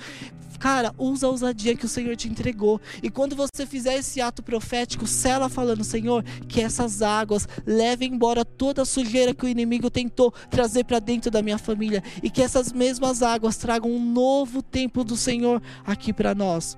Cara, 0.64 0.96
usa 0.98 1.28
a 1.28 1.30
ousadia 1.30 1.76
que 1.76 1.84
o 1.84 1.90
Senhor 1.90 2.16
te 2.16 2.30
entregou. 2.30 2.80
E 3.02 3.10
quando 3.10 3.36
você 3.36 3.66
fizer 3.66 3.96
esse 3.96 4.22
ato 4.22 4.42
profético, 4.42 5.06
sela 5.06 5.50
falando, 5.50 5.84
Senhor, 5.84 6.24
que 6.48 6.62
essas 6.62 7.02
águas 7.02 7.46
levem 7.66 8.14
embora 8.14 8.46
toda 8.46 8.84
a 8.84 8.86
sujeira 8.86 9.34
que 9.34 9.44
o 9.44 9.50
inimigo 9.50 9.90
tentou 9.90 10.34
trazer 10.50 10.86
para 10.86 11.00
dentro 11.00 11.30
da 11.30 11.42
minha 11.42 11.58
família. 11.58 12.02
E 12.24 12.30
que 12.30 12.42
essas 12.42 12.72
mesmas 12.72 13.22
águas 13.22 13.58
tragam 13.58 13.92
um 13.92 14.00
novo 14.00 14.62
tempo 14.62 15.04
do 15.04 15.18
Senhor 15.18 15.62
aqui 15.86 16.14
para 16.14 16.34
nós. 16.34 16.78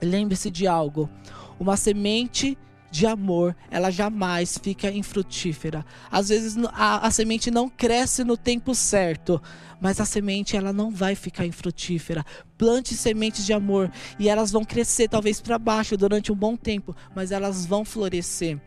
Lembre-se 0.00 0.48
de 0.48 0.68
algo: 0.68 1.10
uma 1.58 1.76
semente 1.76 2.56
de 2.90 3.06
amor, 3.06 3.56
ela 3.70 3.90
jamais 3.90 4.58
fica 4.58 4.90
infrutífera. 4.90 5.84
Às 6.10 6.28
vezes 6.28 6.56
a, 6.72 7.06
a, 7.06 7.10
semente 7.10 7.50
não 7.50 7.68
cresce 7.68 8.24
no 8.24 8.36
tempo 8.36 8.74
certo, 8.74 9.40
mas 9.80 10.00
a 10.00 10.04
semente 10.04 10.56
ela 10.56 10.72
não 10.72 10.90
vai 10.90 11.14
ficar 11.14 11.46
infrutífera. 11.46 12.24
Plante 12.58 12.94
sementes 12.94 13.46
de 13.46 13.52
amor 13.52 13.90
e 14.18 14.28
elas 14.28 14.50
vão 14.50 14.64
crescer 14.64 15.08
talvez 15.08 15.40
para 15.40 15.58
baixo 15.58 15.96
durante 15.96 16.32
um 16.32 16.36
bom 16.36 16.56
tempo, 16.56 16.94
mas 17.14 17.30
elas 17.30 17.64
vão 17.64 17.84
florescer. 17.84 18.60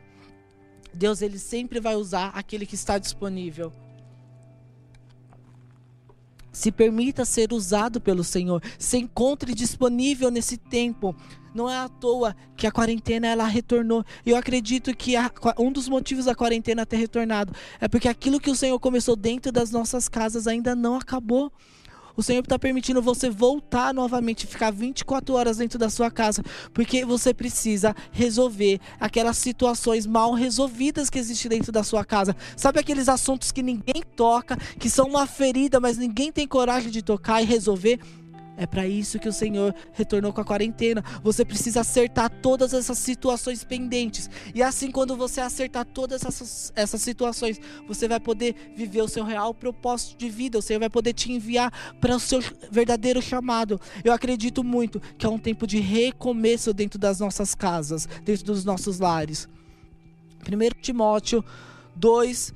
Deus 0.94 1.22
ele 1.22 1.40
sempre 1.40 1.80
vai 1.80 1.96
usar 1.96 2.28
aquele 2.30 2.66
que 2.66 2.76
está 2.76 2.98
disponível. 2.98 3.74
Se 6.54 6.72
permita 6.72 7.26
ser 7.26 7.52
usado 7.52 8.00
pelo 8.00 8.24
Senhor. 8.24 8.64
Se 8.80 8.98
encontre 8.98 9.54
disponível 9.54 10.32
nesse 10.32 10.56
tempo. 10.56 11.14
Não 11.54 11.70
é 11.70 11.78
à 11.78 11.90
toa 11.90 12.36
que 12.56 12.66
a 12.66 12.72
quarentena 12.72 13.28
ela 13.28 13.46
retornou. 13.46 14.06
Eu 14.26 14.38
acredito 14.38 14.96
que 14.96 15.16
a, 15.16 15.30
um 15.60 15.72
dos 15.72 15.90
motivos 15.90 16.26
da 16.26 16.34
quarentena 16.34 16.86
ter 16.86 16.98
retornado 16.98 17.54
é 17.82 17.88
porque 17.88 18.08
aquilo 18.08 18.40
que 18.40 18.50
o 18.50 18.56
Senhor 18.56 18.80
começou 18.80 19.16
dentro 19.16 19.52
das 19.52 19.70
nossas 19.70 20.08
casas 20.08 20.48
ainda 20.48 20.74
não 20.76 20.96
acabou. 20.96 21.52
O 22.16 22.22
Senhor 22.22 22.42
está 22.42 22.60
permitindo 22.60 23.02
você 23.02 23.30
voltar 23.30 23.94
novamente, 23.94 24.46
ficar 24.46 24.72
24 24.72 25.34
horas 25.34 25.58
dentro 25.58 25.80
da 25.80 25.90
sua 25.90 26.12
casa, 26.12 26.44
porque 26.74 27.04
você 27.04 27.34
precisa 27.34 27.96
resolver 28.12 28.80
aquelas 29.00 29.38
situações 29.38 30.06
mal 30.06 30.34
resolvidas 30.34 31.10
que 31.10 31.18
existem 31.18 31.50
dentro 31.50 31.72
da 31.72 31.84
sua 31.84 32.06
casa. 32.06 32.36
Sabe 32.56 32.80
aqueles 32.80 33.10
assuntos 33.10 33.52
que 33.52 33.64
ninguém 33.64 34.04
toca, 34.16 34.56
que 34.80 34.90
são 34.90 35.08
uma 35.08 35.26
ferida, 35.26 35.80
mas 35.80 35.98
ninguém 35.98 36.32
tem 36.32 36.48
coragem 36.48 36.92
de 36.92 37.02
tocar 37.02 37.42
e 37.42 37.46
resolver? 37.46 38.00
É 38.56 38.68
para 38.68 38.88
isso 38.88 39.20
que 39.20 39.28
o 39.28 39.34
Senhor 39.34 39.74
retornou 39.94 40.32
com 40.32 40.42
a 40.42 40.46
quarentena. 40.46 41.04
Você 41.24 41.44
precisa 41.44 41.82
acertar 41.82 42.30
todas 42.30 42.74
essas 42.74 42.98
situações 43.00 43.64
pendentes. 43.64 44.30
E 44.54 44.62
assim, 44.62 44.92
quando 44.92 45.18
você 45.18 45.42
acertar 45.42 45.86
todas 45.86 46.24
essas, 46.24 46.72
essas 46.76 47.02
situações, 47.02 47.60
você 47.88 48.08
vai 48.08 48.20
poder 48.20 48.74
viver 48.76 49.02
o 49.02 49.08
seu 49.08 49.24
real 49.24 49.54
propósito 49.54 50.18
de 50.18 50.30
vida. 50.30 50.60
O 50.60 50.62
Senhor 50.62 50.80
vai 50.80 50.90
poder 50.90 51.14
te 51.14 51.32
enviar 51.32 51.72
para 52.00 52.16
o 52.16 52.20
seu 52.20 52.42
verdadeiro 52.70 53.22
chamado. 53.22 53.82
Eu 54.04 54.14
acredito 54.14 54.64
muito 54.64 55.00
que 55.18 55.26
é 55.26 55.30
um 55.30 55.40
tempo 55.40 55.66
de 55.66 55.80
recomeço 55.80 56.74
dentro 56.74 57.00
das 57.00 57.20
nossas 57.20 57.56
casas, 57.56 58.08
dentro 58.24 58.46
dos 58.46 58.64
nossos 58.64 59.00
lares. 59.00 59.48
1 60.48 60.82
Timóteo 60.82 61.44
2, 61.96 62.54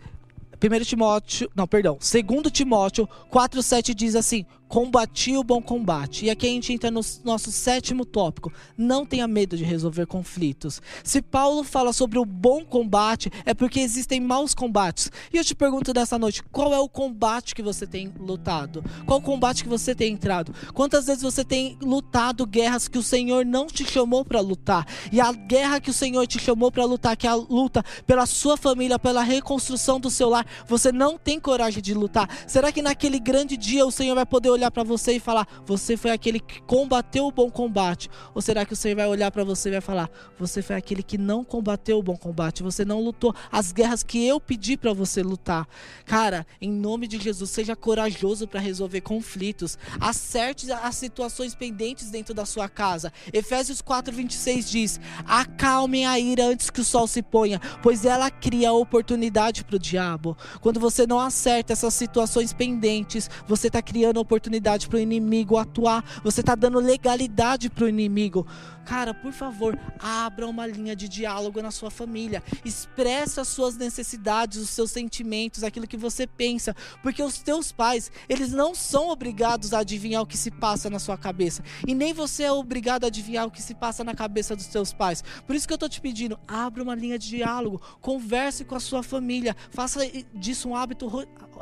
1 0.61 0.83
Timóteo, 0.83 1.49
não, 1.55 1.67
perdão, 1.67 1.97
2 1.99 2.51
Timóteo 2.51 3.07
4,7 3.31 3.93
diz 3.93 4.15
assim: 4.15 4.45
combati 4.67 5.35
o 5.37 5.43
bom 5.43 5.61
combate. 5.61 6.25
E 6.25 6.29
aqui 6.29 6.47
a 6.47 6.49
gente 6.49 6.73
entra 6.73 6.91
no 6.91 7.01
nosso 7.23 7.51
sétimo 7.51 8.05
tópico. 8.05 8.51
Não 8.77 9.05
tenha 9.05 9.27
medo 9.27 9.57
de 9.57 9.63
resolver 9.63 10.05
conflitos. 10.05 10.81
Se 11.03 11.21
Paulo 11.21 11.63
fala 11.63 11.93
sobre 11.93 12.19
o 12.19 12.25
bom 12.25 12.63
combate, 12.65 13.31
é 13.45 13.53
porque 13.53 13.79
existem 13.79 14.19
maus 14.19 14.53
combates. 14.53 15.11
E 15.33 15.37
eu 15.37 15.45
te 15.45 15.55
pergunto 15.55 15.93
nessa 15.93 16.19
noite, 16.19 16.43
qual 16.51 16.73
é 16.73 16.79
o 16.79 16.89
combate 16.89 17.55
que 17.55 17.61
você 17.61 17.87
tem 17.87 18.13
lutado? 18.19 18.83
Qual 19.05 19.21
combate 19.21 19.63
que 19.63 19.69
você 19.69 19.95
tem 19.95 20.13
entrado? 20.13 20.53
Quantas 20.73 21.07
vezes 21.07 21.23
você 21.23 21.43
tem 21.43 21.77
lutado 21.81 22.45
guerras 22.45 22.87
que 22.87 22.97
o 22.97 23.03
Senhor 23.03 23.45
não 23.45 23.67
te 23.67 23.85
chamou 23.85 24.25
para 24.25 24.39
lutar? 24.39 24.85
E 25.11 25.21
a 25.21 25.31
guerra 25.31 25.79
que 25.79 25.89
o 25.89 25.93
Senhor 25.93 26.25
te 26.27 26.39
chamou 26.39 26.71
para 26.71 26.85
lutar, 26.85 27.15
que 27.15 27.27
é 27.27 27.29
a 27.29 27.35
luta 27.35 27.83
pela 28.05 28.25
sua 28.25 28.57
família, 28.57 28.99
pela 28.99 29.21
reconstrução 29.21 29.99
do 29.99 30.09
seu 30.09 30.29
lar, 30.29 30.45
você 30.67 30.91
não 30.91 31.17
tem 31.17 31.39
coragem 31.39 31.81
de 31.81 31.93
lutar. 31.93 32.29
Será 32.47 32.71
que 32.71 32.81
naquele 32.81 33.19
grande 33.19 33.55
dia 33.55 33.85
o 33.85 33.91
Senhor 33.91 34.15
vai 34.15 34.25
poder 34.25 34.49
olhar 34.57 34.71
para 34.71 34.83
você 34.83 35.13
e 35.13 35.19
falar: 35.19 35.47
Você 35.65 35.95
foi 35.95 36.11
aquele 36.11 36.39
que 36.39 36.61
combateu 36.61 37.27
o 37.27 37.31
bom 37.31 37.49
combate? 37.49 38.09
Ou 38.33 38.41
será 38.41 38.65
que 38.65 38.73
o 38.73 38.75
Senhor 38.75 38.95
vai 38.95 39.07
olhar 39.07 39.31
para 39.31 39.43
você 39.43 39.69
e 39.69 39.73
vai 39.73 39.81
falar: 39.81 40.09
Você 40.39 40.61
foi 40.61 40.75
aquele 40.75 41.03
que 41.03 41.17
não 41.17 41.43
combateu 41.43 41.99
o 41.99 42.03
bom 42.03 42.17
combate? 42.17 42.63
Você 42.63 42.83
não 42.83 43.01
lutou 43.01 43.33
as 43.51 43.71
guerras 43.71 44.03
que 44.03 44.25
eu 44.25 44.39
pedi 44.39 44.75
para 44.75 44.93
você 44.93 45.21
lutar? 45.21 45.67
Cara, 46.05 46.45
em 46.59 46.71
nome 46.71 47.07
de 47.07 47.17
Jesus, 47.17 47.49
seja 47.49 47.75
corajoso 47.75 48.47
para 48.47 48.59
resolver 48.59 49.01
conflitos. 49.01 49.77
Acerte 49.99 50.71
as 50.71 50.95
situações 50.95 51.55
pendentes 51.55 52.09
dentro 52.09 52.33
da 52.33 52.45
sua 52.45 52.67
casa. 52.67 53.13
Efésios 53.31 53.81
4:26 53.81 54.69
diz: 54.69 54.99
Acalmem 55.25 56.05
a 56.05 56.19
ira 56.19 56.45
antes 56.45 56.69
que 56.69 56.81
o 56.81 56.85
sol 56.85 57.07
se 57.07 57.21
ponha, 57.21 57.59
pois 57.81 58.05
ela 58.05 58.29
cria 58.31 58.73
oportunidade 58.73 59.63
para 59.63 59.75
o 59.75 59.79
diabo. 59.79 60.37
Quando 60.61 60.79
você 60.79 61.05
não 61.05 61.19
acerta 61.19 61.73
essas 61.73 61.93
situações 61.93 62.53
pendentes, 62.53 63.29
você 63.47 63.67
está 63.67 63.81
criando 63.81 64.17
oportunidade 64.19 64.46
oportunidade 64.47 64.87
para 64.87 64.97
o 64.97 64.99
inimigo 64.99 65.57
atuar, 65.57 66.03
você 66.23 66.39
está 66.39 66.55
dando 66.55 66.79
legalidade 66.79 67.69
para 67.69 67.85
o 67.85 67.89
inimigo. 67.89 68.47
Cara, 68.85 69.13
por 69.13 69.33
favor, 69.33 69.77
abra 69.99 70.47
uma 70.47 70.65
linha 70.65 70.95
de 70.95 71.09
diálogo 71.09 71.61
na 71.61 71.71
sua 71.71 71.91
família. 71.91 72.41
Expresse 72.63 73.37
as 73.37 73.49
suas 73.49 73.75
necessidades, 73.75 74.59
os 74.59 74.69
seus 74.69 74.91
sentimentos, 74.91 75.61
aquilo 75.61 75.85
que 75.85 75.97
você 75.97 76.25
pensa. 76.25 76.73
Porque 77.03 77.21
os 77.21 77.39
teus 77.39 77.69
pais, 77.69 78.09
eles 78.29 78.53
não 78.53 78.73
são 78.73 79.09
obrigados 79.09 79.73
a 79.73 79.79
adivinhar 79.79 80.21
o 80.21 80.25
que 80.25 80.37
se 80.37 80.49
passa 80.49 80.89
na 80.89 80.99
sua 80.99 81.17
cabeça. 81.17 81.61
E 81.85 81.93
nem 81.93 82.13
você 82.13 82.43
é 82.43 82.51
obrigado 82.51 83.03
a 83.03 83.07
adivinhar 83.07 83.45
o 83.45 83.51
que 83.51 83.61
se 83.61 83.75
passa 83.75 84.05
na 84.05 84.15
cabeça 84.15 84.55
dos 84.55 84.65
seus 84.67 84.93
pais. 84.93 85.21
Por 85.45 85.53
isso 85.53 85.67
que 85.67 85.73
eu 85.73 85.75
estou 85.75 85.89
te 85.89 85.99
pedindo, 85.99 86.39
abra 86.47 86.81
uma 86.81 86.95
linha 86.95 87.19
de 87.19 87.27
diálogo. 87.27 87.81
Converse 87.99 88.63
com 88.63 88.75
a 88.75 88.79
sua 88.79 89.03
família. 89.03 89.53
Faça 89.69 89.99
disso 90.33 90.69
um 90.69 90.75
hábito 90.77 91.09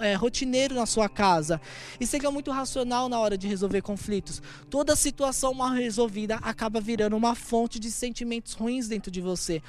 é, 0.01 0.13
rotineiro 0.13 0.75
na 0.75 0.85
sua 0.85 1.09
casa. 1.09 1.59
E 1.99 2.05
seja 2.05 2.31
muito 2.31 2.51
racional 2.51 3.09
na 3.09 3.19
hora 3.19 3.37
de 3.37 3.47
resolver 3.47 3.81
conflitos. 3.81 4.41
Toda 4.69 4.95
situação 4.95 5.53
mal 5.53 5.71
resolvida 5.71 6.35
acaba 6.41 6.79
virando 6.79 7.15
uma 7.15 7.35
fonte 7.35 7.79
de 7.79 7.91
sentimentos 7.91 8.53
ruins 8.53 8.87
dentro 8.87 9.11
de 9.11 9.21
você. 9.21 9.61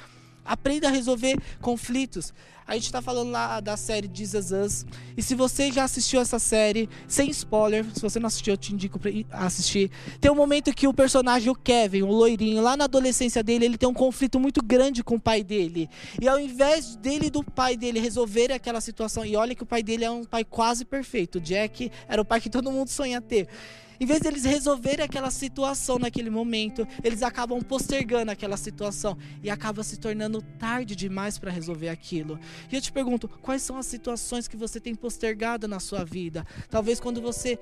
Aprenda 0.47 0.87
a 0.87 0.91
resolver 0.91 1.37
conflitos. 1.61 2.33
A 2.67 2.73
gente 2.73 2.83
está 2.83 3.01
falando 3.01 3.31
lá 3.31 3.61
da 3.61 3.77
série 3.77 4.09
Jesus 4.13 4.51
Us. 4.51 4.85
E 5.15 5.23
se 5.23 5.33
você 5.33 5.71
já 5.71 5.85
assistiu 5.85 6.19
essa 6.19 6.37
série, 6.37 6.89
sem 7.07 7.29
spoiler, 7.29 7.85
se 7.93 8.01
você 8.01 8.19
não 8.19 8.27
assistiu, 8.27 8.53
eu 8.53 8.57
te 8.57 8.73
indico 8.73 8.99
para 8.99 9.09
assistir. 9.31 9.89
Tem 10.19 10.29
um 10.29 10.35
momento 10.35 10.73
que 10.73 10.85
o 10.85 10.93
personagem, 10.93 11.49
o 11.49 11.55
Kevin, 11.55 12.01
o 12.01 12.11
loirinho, 12.11 12.61
lá 12.61 12.75
na 12.75 12.83
adolescência 12.83 13.41
dele, 13.41 13.63
ele 13.63 13.77
tem 13.77 13.87
um 13.87 13.93
conflito 13.93 14.37
muito 14.37 14.61
grande 14.61 15.01
com 15.01 15.15
o 15.15 15.19
pai 15.19 15.45
dele. 15.45 15.89
E 16.21 16.27
ao 16.27 16.37
invés 16.37 16.97
dele 16.97 17.27
e 17.27 17.29
do 17.29 17.41
pai 17.41 17.77
dele 17.77 18.01
resolverem 18.01 18.57
aquela 18.57 18.81
situação, 18.81 19.23
e 19.23 19.37
olha 19.37 19.55
que 19.55 19.63
o 19.63 19.65
pai 19.65 19.81
dele 19.81 20.03
é 20.03 20.11
um 20.11 20.25
pai 20.25 20.43
quase 20.43 20.83
perfeito. 20.83 21.37
O 21.37 21.41
Jack 21.41 21.89
era 22.05 22.21
o 22.21 22.25
pai 22.25 22.41
que 22.41 22.49
todo 22.49 22.69
mundo 22.69 22.89
sonha 22.89 23.21
ter. 23.21 23.47
Em 23.99 24.05
vez 24.05 24.21
de 24.21 24.27
eles 24.27 24.43
resolverem 24.43 25.03
aquela 25.03 25.31
situação 25.31 25.97
naquele 25.97 26.29
momento, 26.29 26.87
eles 27.03 27.23
acabam 27.23 27.61
postergando 27.61 28.31
aquela 28.31 28.57
situação 28.57 29.17
e 29.41 29.49
acaba 29.49 29.83
se 29.83 29.97
tornando 29.97 30.41
tarde 30.41 30.95
demais 30.95 31.39
para 31.39 31.51
resolver 31.51 31.89
aquilo. 31.89 32.39
E 32.71 32.75
eu 32.75 32.81
te 32.81 32.91
pergunto, 32.91 33.27
quais 33.27 33.61
são 33.61 33.77
as 33.77 33.85
situações 33.85 34.47
que 34.47 34.57
você 34.57 34.79
tem 34.79 34.93
postergado 34.93 35.67
na 35.67 35.79
sua 35.79 36.03
vida? 36.03 36.45
Talvez 36.69 36.99
quando 36.99 37.21
você 37.21 37.59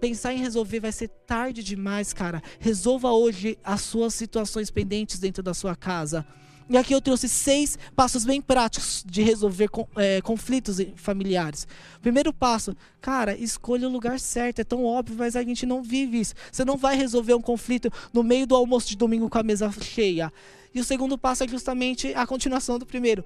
pensar 0.00 0.32
em 0.32 0.38
resolver 0.38 0.80
vai 0.80 0.92
ser 0.92 1.08
tarde 1.08 1.62
demais, 1.62 2.12
cara. 2.12 2.42
Resolva 2.58 3.10
hoje 3.10 3.58
as 3.62 3.80
suas 3.82 4.14
situações 4.14 4.70
pendentes 4.70 5.18
dentro 5.18 5.42
da 5.42 5.54
sua 5.54 5.74
casa. 5.74 6.26
E 6.70 6.76
aqui 6.76 6.94
eu 6.94 7.00
trouxe 7.00 7.28
seis 7.30 7.78
passos 7.96 8.26
bem 8.26 8.42
práticos 8.42 9.02
de 9.06 9.22
resolver 9.22 9.70
é, 9.96 10.20
conflitos 10.20 10.76
familiares. 10.96 11.66
Primeiro 12.02 12.30
passo, 12.30 12.76
cara, 13.00 13.34
escolha 13.34 13.88
o 13.88 13.90
lugar 13.90 14.20
certo. 14.20 14.58
É 14.58 14.64
tão 14.64 14.84
óbvio, 14.84 15.16
mas 15.16 15.34
a 15.34 15.42
gente 15.42 15.64
não 15.64 15.82
vive 15.82 16.20
isso. 16.20 16.34
Você 16.52 16.66
não 16.66 16.76
vai 16.76 16.94
resolver 16.94 17.32
um 17.32 17.40
conflito 17.40 17.90
no 18.12 18.22
meio 18.22 18.46
do 18.46 18.54
almoço 18.54 18.86
de 18.86 18.98
domingo 18.98 19.30
com 19.30 19.38
a 19.38 19.42
mesa 19.42 19.72
cheia. 19.80 20.30
E 20.74 20.80
o 20.80 20.84
segundo 20.84 21.16
passo 21.16 21.42
é 21.44 21.48
justamente 21.48 22.12
a 22.14 22.26
continuação 22.26 22.78
do 22.78 22.84
primeiro. 22.84 23.24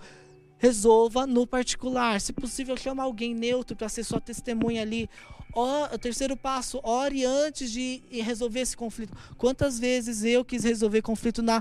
Resolva 0.57 1.27
no 1.27 1.45
particular. 1.45 2.21
Se 2.21 2.33
possível, 2.33 2.77
chama 2.77 3.03
alguém 3.03 3.35
neutro 3.35 3.75
para 3.75 3.89
ser 3.89 4.05
sua 4.05 4.21
testemunha 4.21 4.83
ali. 4.83 5.11
O 5.53 5.99
terceiro 5.99 6.37
passo, 6.37 6.81
ore 6.85 7.25
antes 7.25 7.73
de 7.73 8.03
resolver 8.11 8.61
esse 8.61 8.77
conflito. 8.77 9.13
Quantas 9.37 9.81
vezes 9.81 10.23
eu 10.23 10.45
quis 10.45 10.63
resolver 10.63 11.03
conflito 11.03 11.43
na 11.43 11.61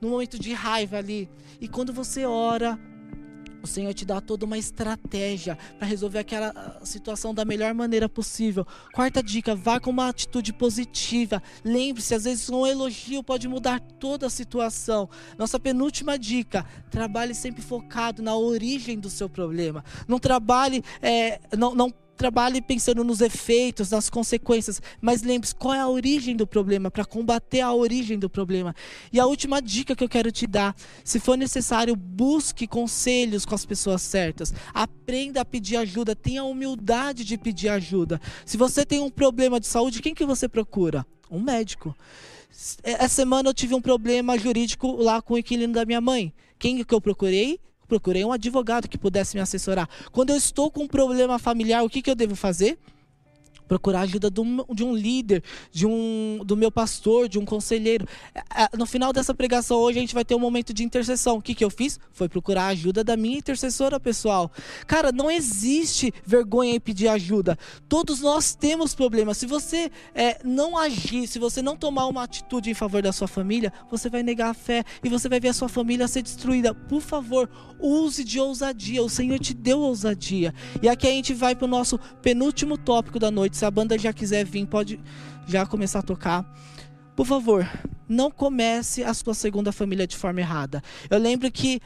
no 0.00 0.10
momento 0.10 0.38
de 0.38 0.52
raiva 0.52 0.98
ali. 0.98 1.28
E 1.60 1.68
quando 1.68 1.92
você 1.92 2.24
ora, 2.24 2.78
o 3.62 3.66
Senhor 3.66 3.92
te 3.92 4.04
dá 4.04 4.20
toda 4.20 4.46
uma 4.46 4.58
estratégia 4.58 5.56
para 5.78 5.86
resolver 5.86 6.18
aquela 6.18 6.80
situação 6.82 7.34
da 7.34 7.44
melhor 7.44 7.74
maneira 7.74 8.08
possível. 8.08 8.66
Quarta 8.94 9.22
dica, 9.22 9.54
vá 9.54 9.78
com 9.78 9.90
uma 9.90 10.08
atitude 10.08 10.52
positiva. 10.52 11.42
Lembre-se, 11.64 12.14
às 12.14 12.24
vezes 12.24 12.48
um 12.48 12.66
elogio 12.66 13.22
pode 13.22 13.48
mudar 13.48 13.80
toda 13.80 14.26
a 14.26 14.30
situação. 14.30 15.08
Nossa 15.38 15.60
penúltima 15.60 16.18
dica, 16.18 16.64
trabalhe 16.90 17.34
sempre 17.34 17.62
focado 17.62 18.22
na 18.22 18.34
origem 18.36 18.98
do 18.98 19.10
seu 19.10 19.28
problema. 19.28 19.84
Não 20.08 20.18
trabalhe, 20.18 20.82
é, 21.02 21.40
não, 21.56 21.74
não 21.74 21.92
trabalhe 22.20 22.60
pensando 22.60 23.02
nos 23.02 23.22
efeitos, 23.22 23.90
nas 23.90 24.10
consequências, 24.10 24.82
mas 25.00 25.22
lembre-se 25.22 25.54
qual 25.54 25.72
é 25.72 25.80
a 25.80 25.88
origem 25.88 26.36
do 26.36 26.46
problema, 26.46 26.90
para 26.90 27.02
combater 27.02 27.62
a 27.62 27.72
origem 27.72 28.18
do 28.18 28.28
problema. 28.28 28.76
E 29.10 29.18
a 29.18 29.24
última 29.24 29.62
dica 29.62 29.96
que 29.96 30.04
eu 30.04 30.08
quero 30.08 30.30
te 30.30 30.46
dar: 30.46 30.76
se 31.02 31.18
for 31.18 31.38
necessário, 31.38 31.96
busque 31.96 32.66
conselhos 32.66 33.46
com 33.46 33.54
as 33.54 33.64
pessoas 33.64 34.02
certas, 34.02 34.52
aprenda 34.74 35.40
a 35.40 35.46
pedir 35.46 35.78
ajuda, 35.78 36.14
tenha 36.14 36.44
humildade 36.44 37.24
de 37.24 37.38
pedir 37.38 37.70
ajuda. 37.70 38.20
Se 38.44 38.58
você 38.58 38.84
tem 38.84 39.00
um 39.00 39.08
problema 39.08 39.58
de 39.58 39.66
saúde, 39.66 40.02
quem 40.02 40.14
que 40.14 40.26
você 40.26 40.46
procura? 40.46 41.06
Um 41.30 41.40
médico. 41.40 41.96
Essa 42.82 43.08
semana 43.08 43.48
eu 43.48 43.54
tive 43.54 43.74
um 43.74 43.80
problema 43.80 44.36
jurídico 44.36 44.94
lá 44.96 45.22
com 45.22 45.34
o 45.34 45.38
inquilino 45.38 45.72
da 45.72 45.86
minha 45.86 46.02
mãe. 46.02 46.34
Quem 46.58 46.84
que 46.84 46.94
eu 46.94 47.00
procurei? 47.00 47.58
Procurei 47.90 48.24
um 48.24 48.30
advogado 48.30 48.88
que 48.88 48.96
pudesse 48.96 49.36
me 49.36 49.42
assessorar. 49.42 49.88
Quando 50.12 50.30
eu 50.30 50.36
estou 50.36 50.70
com 50.70 50.84
um 50.84 50.88
problema 50.88 51.40
familiar, 51.40 51.82
o 51.82 51.90
que, 51.90 52.00
que 52.00 52.08
eu 52.08 52.14
devo 52.14 52.36
fazer? 52.36 52.78
Procurar 53.70 54.00
ajuda 54.00 54.28
de 54.28 54.40
um, 54.40 54.64
de 54.74 54.82
um 54.82 54.92
líder, 54.92 55.44
de 55.70 55.86
um, 55.86 56.40
do 56.44 56.56
meu 56.56 56.72
pastor, 56.72 57.28
de 57.28 57.38
um 57.38 57.44
conselheiro. 57.44 58.04
É, 58.34 58.64
é, 58.64 58.76
no 58.76 58.84
final 58.84 59.12
dessa 59.12 59.32
pregação 59.32 59.78
hoje 59.78 59.98
a 59.98 60.00
gente 60.00 60.12
vai 60.12 60.24
ter 60.24 60.34
um 60.34 60.40
momento 60.40 60.74
de 60.74 60.82
intercessão. 60.82 61.36
O 61.36 61.40
que, 61.40 61.54
que 61.54 61.64
eu 61.64 61.70
fiz? 61.70 61.96
Foi 62.12 62.28
procurar 62.28 62.64
a 62.64 62.68
ajuda 62.68 63.04
da 63.04 63.16
minha 63.16 63.38
intercessora 63.38 64.00
pessoal. 64.00 64.50
Cara, 64.88 65.12
não 65.12 65.30
existe 65.30 66.12
vergonha 66.26 66.74
em 66.74 66.80
pedir 66.80 67.06
ajuda. 67.06 67.56
Todos 67.88 68.20
nós 68.20 68.56
temos 68.56 68.92
problemas. 68.92 69.38
Se 69.38 69.46
você 69.46 69.88
é, 70.16 70.40
não 70.44 70.76
agir, 70.76 71.28
se 71.28 71.38
você 71.38 71.62
não 71.62 71.76
tomar 71.76 72.08
uma 72.08 72.24
atitude 72.24 72.70
em 72.70 72.74
favor 72.74 73.00
da 73.00 73.12
sua 73.12 73.28
família, 73.28 73.72
você 73.88 74.10
vai 74.10 74.24
negar 74.24 74.50
a 74.50 74.54
fé 74.54 74.82
e 75.04 75.08
você 75.08 75.28
vai 75.28 75.38
ver 75.38 75.50
a 75.50 75.54
sua 75.54 75.68
família 75.68 76.08
ser 76.08 76.22
destruída. 76.22 76.74
Por 76.74 77.00
favor, 77.00 77.48
use 77.78 78.24
de 78.24 78.40
ousadia. 78.40 79.00
O 79.00 79.08
Senhor 79.08 79.38
te 79.38 79.54
deu 79.54 79.78
ousadia. 79.78 80.52
E 80.82 80.88
aqui 80.88 81.06
a 81.06 81.10
gente 81.10 81.32
vai 81.32 81.54
para 81.54 81.66
o 81.66 81.68
nosso 81.68 82.00
penúltimo 82.20 82.76
tópico 82.76 83.20
da 83.20 83.30
noite 83.30 83.59
se 83.60 83.66
a 83.66 83.70
banda 83.70 83.98
já 83.98 84.10
quiser 84.10 84.42
vir, 84.46 84.66
pode 84.66 84.98
já 85.46 85.66
começar 85.66 85.98
a 85.98 86.02
tocar. 86.02 86.50
Por 87.14 87.26
favor, 87.26 87.68
não 88.08 88.30
comece 88.30 89.04
a 89.04 89.12
sua 89.12 89.34
segunda 89.34 89.70
família 89.70 90.06
de 90.06 90.16
forma 90.16 90.40
errada. 90.40 90.82
Eu 91.10 91.18
lembro 91.18 91.50
que 91.52 91.78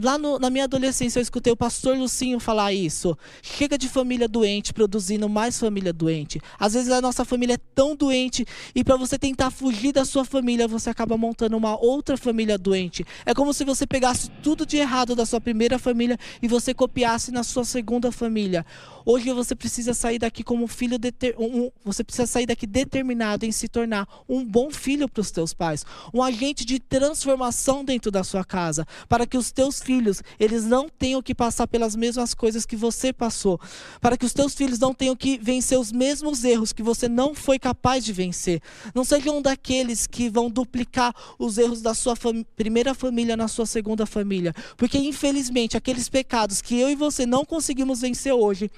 Lá 0.00 0.16
no, 0.16 0.38
na 0.38 0.48
minha 0.48 0.64
adolescência 0.64 1.18
eu 1.18 1.22
escutei 1.22 1.52
o 1.52 1.56
pastor 1.56 1.98
Lucinho 1.98 2.40
falar 2.40 2.72
isso. 2.72 3.16
Chega 3.42 3.76
de 3.76 3.90
família 3.90 4.26
doente 4.26 4.72
produzindo 4.72 5.28
mais 5.28 5.58
família 5.60 5.92
doente. 5.92 6.40
Às 6.58 6.72
vezes 6.72 6.90
a 6.90 7.00
nossa 7.00 7.26
família 7.26 7.54
é 7.54 7.58
tão 7.74 7.94
doente 7.94 8.46
e 8.74 8.82
para 8.82 8.96
você 8.96 9.18
tentar 9.18 9.50
fugir 9.50 9.92
da 9.92 10.06
sua 10.06 10.24
família, 10.24 10.66
você 10.66 10.88
acaba 10.88 11.18
montando 11.18 11.58
uma 11.58 11.78
outra 11.78 12.16
família 12.16 12.56
doente. 12.56 13.04
É 13.26 13.34
como 13.34 13.52
se 13.52 13.64
você 13.64 13.86
pegasse 13.86 14.30
tudo 14.42 14.64
de 14.64 14.78
errado 14.78 15.14
da 15.14 15.26
sua 15.26 15.40
primeira 15.40 15.78
família 15.78 16.18
e 16.40 16.48
você 16.48 16.72
copiasse 16.72 17.30
na 17.30 17.42
sua 17.42 17.64
segunda 17.64 18.10
família. 18.10 18.64
Hoje 19.04 19.30
você 19.32 19.54
precisa 19.54 19.92
sair 19.92 20.18
daqui 20.18 20.42
como 20.42 20.66
filho 20.66 20.96
um, 21.38 21.70
você 21.84 22.04
precisa 22.04 22.26
sair 22.26 22.46
daqui 22.46 22.66
determinado 22.66 23.44
em 23.44 23.52
se 23.52 23.68
tornar 23.68 24.06
um 24.28 24.44
bom 24.44 24.70
filho 24.70 25.08
para 25.08 25.20
os 25.20 25.30
teus 25.30 25.52
pais, 25.52 25.84
um 26.14 26.22
agente 26.22 26.64
de 26.64 26.78
transformação 26.78 27.84
dentro 27.84 28.10
da 28.10 28.22
sua 28.22 28.44
casa, 28.44 28.86
para 29.08 29.26
que 29.26 29.36
os 29.36 29.50
teus 29.50 29.81
filhos, 29.82 30.22
eles 30.38 30.64
não 30.64 30.88
tenham 30.88 31.20
que 31.20 31.34
passar 31.34 31.66
pelas 31.66 31.94
mesmas 31.94 32.32
coisas 32.32 32.64
que 32.64 32.76
você 32.76 33.12
passou, 33.12 33.60
para 34.00 34.16
que 34.16 34.24
os 34.24 34.32
teus 34.32 34.54
filhos 34.54 34.78
não 34.78 34.94
tenham 34.94 35.14
que 35.14 35.38
vencer 35.38 35.78
os 35.78 35.92
mesmos 35.92 36.44
erros 36.44 36.72
que 36.72 36.82
você 36.82 37.08
não 37.08 37.34
foi 37.34 37.58
capaz 37.58 38.04
de 38.04 38.12
vencer. 38.12 38.62
Não 38.94 39.04
sejam 39.04 39.42
daqueles 39.42 40.06
que 40.06 40.30
vão 40.30 40.48
duplicar 40.48 41.14
os 41.38 41.58
erros 41.58 41.82
da 41.82 41.94
sua 41.94 42.16
fam 42.16 42.44
primeira 42.56 42.94
família 42.94 43.36
na 43.36 43.48
sua 43.48 43.66
segunda 43.66 44.06
família, 44.06 44.54
porque 44.76 44.96
infelizmente 44.96 45.76
aqueles 45.76 46.08
pecados 46.08 46.62
que 46.62 46.78
eu 46.78 46.88
e 46.88 46.94
você 46.94 47.26
não 47.26 47.44
conseguimos 47.44 48.00
vencer 48.00 48.32
hoje, 48.32 48.70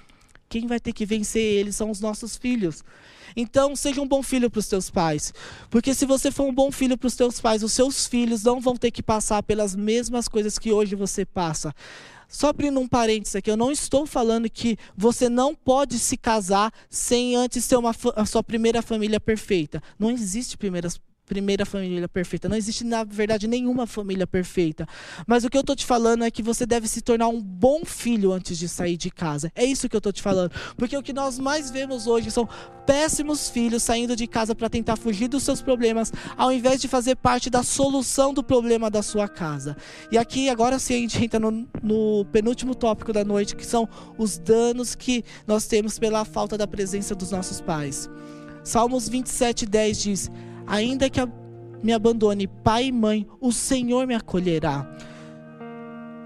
quem 0.48 0.66
vai 0.66 0.80
ter 0.80 0.92
que 0.92 1.06
vencer 1.06 1.42
eles 1.42 1.76
são 1.76 1.90
os 1.90 2.00
nossos 2.00 2.36
filhos. 2.36 2.82
Então, 3.36 3.74
seja 3.74 4.00
um 4.00 4.06
bom 4.06 4.22
filho 4.22 4.50
para 4.50 4.58
os 4.58 4.66
teus 4.68 4.90
pais. 4.90 5.32
Porque 5.70 5.94
se 5.94 6.06
você 6.06 6.30
for 6.30 6.44
um 6.44 6.54
bom 6.54 6.70
filho 6.70 6.96
para 6.96 7.06
os 7.06 7.16
teus 7.16 7.40
pais, 7.40 7.62
os 7.62 7.72
seus 7.72 8.06
filhos 8.06 8.44
não 8.44 8.60
vão 8.60 8.76
ter 8.76 8.90
que 8.90 9.02
passar 9.02 9.42
pelas 9.42 9.74
mesmas 9.74 10.28
coisas 10.28 10.58
que 10.58 10.72
hoje 10.72 10.94
você 10.94 11.24
passa. 11.24 11.74
Só 12.28 12.48
abrindo 12.48 12.80
um 12.80 12.88
parênteses 12.88 13.36
aqui, 13.36 13.50
eu 13.50 13.56
não 13.56 13.70
estou 13.70 14.06
falando 14.06 14.50
que 14.50 14.76
você 14.96 15.28
não 15.28 15.54
pode 15.54 15.98
se 15.98 16.16
casar 16.16 16.72
sem 16.90 17.36
antes 17.36 17.66
ter 17.66 17.76
uma, 17.76 17.94
a 18.16 18.26
sua 18.26 18.42
primeira 18.42 18.82
família 18.82 19.20
perfeita. 19.20 19.82
Não 19.98 20.10
existe 20.10 20.56
primeiras 20.56 21.00
primeira 21.26 21.64
família 21.64 22.08
perfeita. 22.08 22.48
Não 22.48 22.56
existe, 22.56 22.84
na 22.84 23.04
verdade, 23.04 23.46
nenhuma 23.46 23.87
família 23.87 24.26
perfeita. 24.26 24.87
Mas 25.26 25.44
o 25.44 25.50
que 25.50 25.56
eu 25.56 25.62
estou 25.62 25.74
te 25.74 25.84
falando 25.84 26.24
é 26.24 26.30
que 26.30 26.42
você 26.42 26.66
deve 26.66 26.87
se 26.87 27.00
tornar 27.00 27.28
um 27.28 27.40
bom 27.40 27.84
filho 27.84 28.32
antes 28.32 28.58
de 28.58 28.68
sair 28.68 28.96
de 28.96 29.10
casa. 29.10 29.50
É 29.54 29.64
isso 29.64 29.88
que 29.88 29.96
eu 29.96 29.98
estou 29.98 30.12
te 30.12 30.22
falando. 30.22 30.52
Porque 30.76 30.96
o 30.96 31.02
que 31.02 31.12
nós 31.12 31.38
mais 31.38 31.70
vemos 31.70 32.06
hoje 32.06 32.30
são 32.30 32.48
péssimos 32.87 33.48
filhos 33.48 33.82
saindo 33.82 34.14
de 34.14 34.26
casa 34.26 34.54
para 34.54 34.68
tentar 34.68 34.96
fugir 34.96 35.28
dos 35.28 35.42
seus 35.42 35.62
problemas, 35.62 36.12
ao 36.37 36.52
invés 36.52 36.80
de 36.80 36.88
fazer 36.88 37.16
parte 37.16 37.48
da 37.48 37.62
solução 37.62 38.34
do 38.34 38.42
problema 38.42 38.90
da 38.90 39.02
sua 39.02 39.28
casa. 39.28 39.76
E 40.12 40.18
aqui, 40.18 40.48
agora 40.48 40.78
sim, 40.78 40.94
a 40.94 40.98
gente 40.98 41.24
entra 41.24 41.40
no, 41.40 41.66
no 41.82 42.24
penúltimo 42.26 42.74
tópico 42.74 43.12
da 43.12 43.24
noite, 43.24 43.56
que 43.56 43.66
são 43.66 43.88
os 44.18 44.38
danos 44.38 44.94
que 44.94 45.24
nós 45.46 45.66
temos 45.66 45.98
pela 45.98 46.24
falta 46.24 46.58
da 46.58 46.66
presença 46.66 47.14
dos 47.14 47.30
nossos 47.30 47.60
pais. 47.60 48.10
Salmos 48.62 49.08
27, 49.08 49.66
10 49.66 50.02
diz 50.02 50.30
Ainda 50.66 51.11
que 51.11 51.20
me 51.83 51.92
abandone 51.92 52.46
pai 52.46 52.87
e 52.87 52.92
mãe, 52.92 53.27
o 53.40 53.53
Senhor 53.53 54.07
me 54.07 54.14
acolherá. 54.14 54.88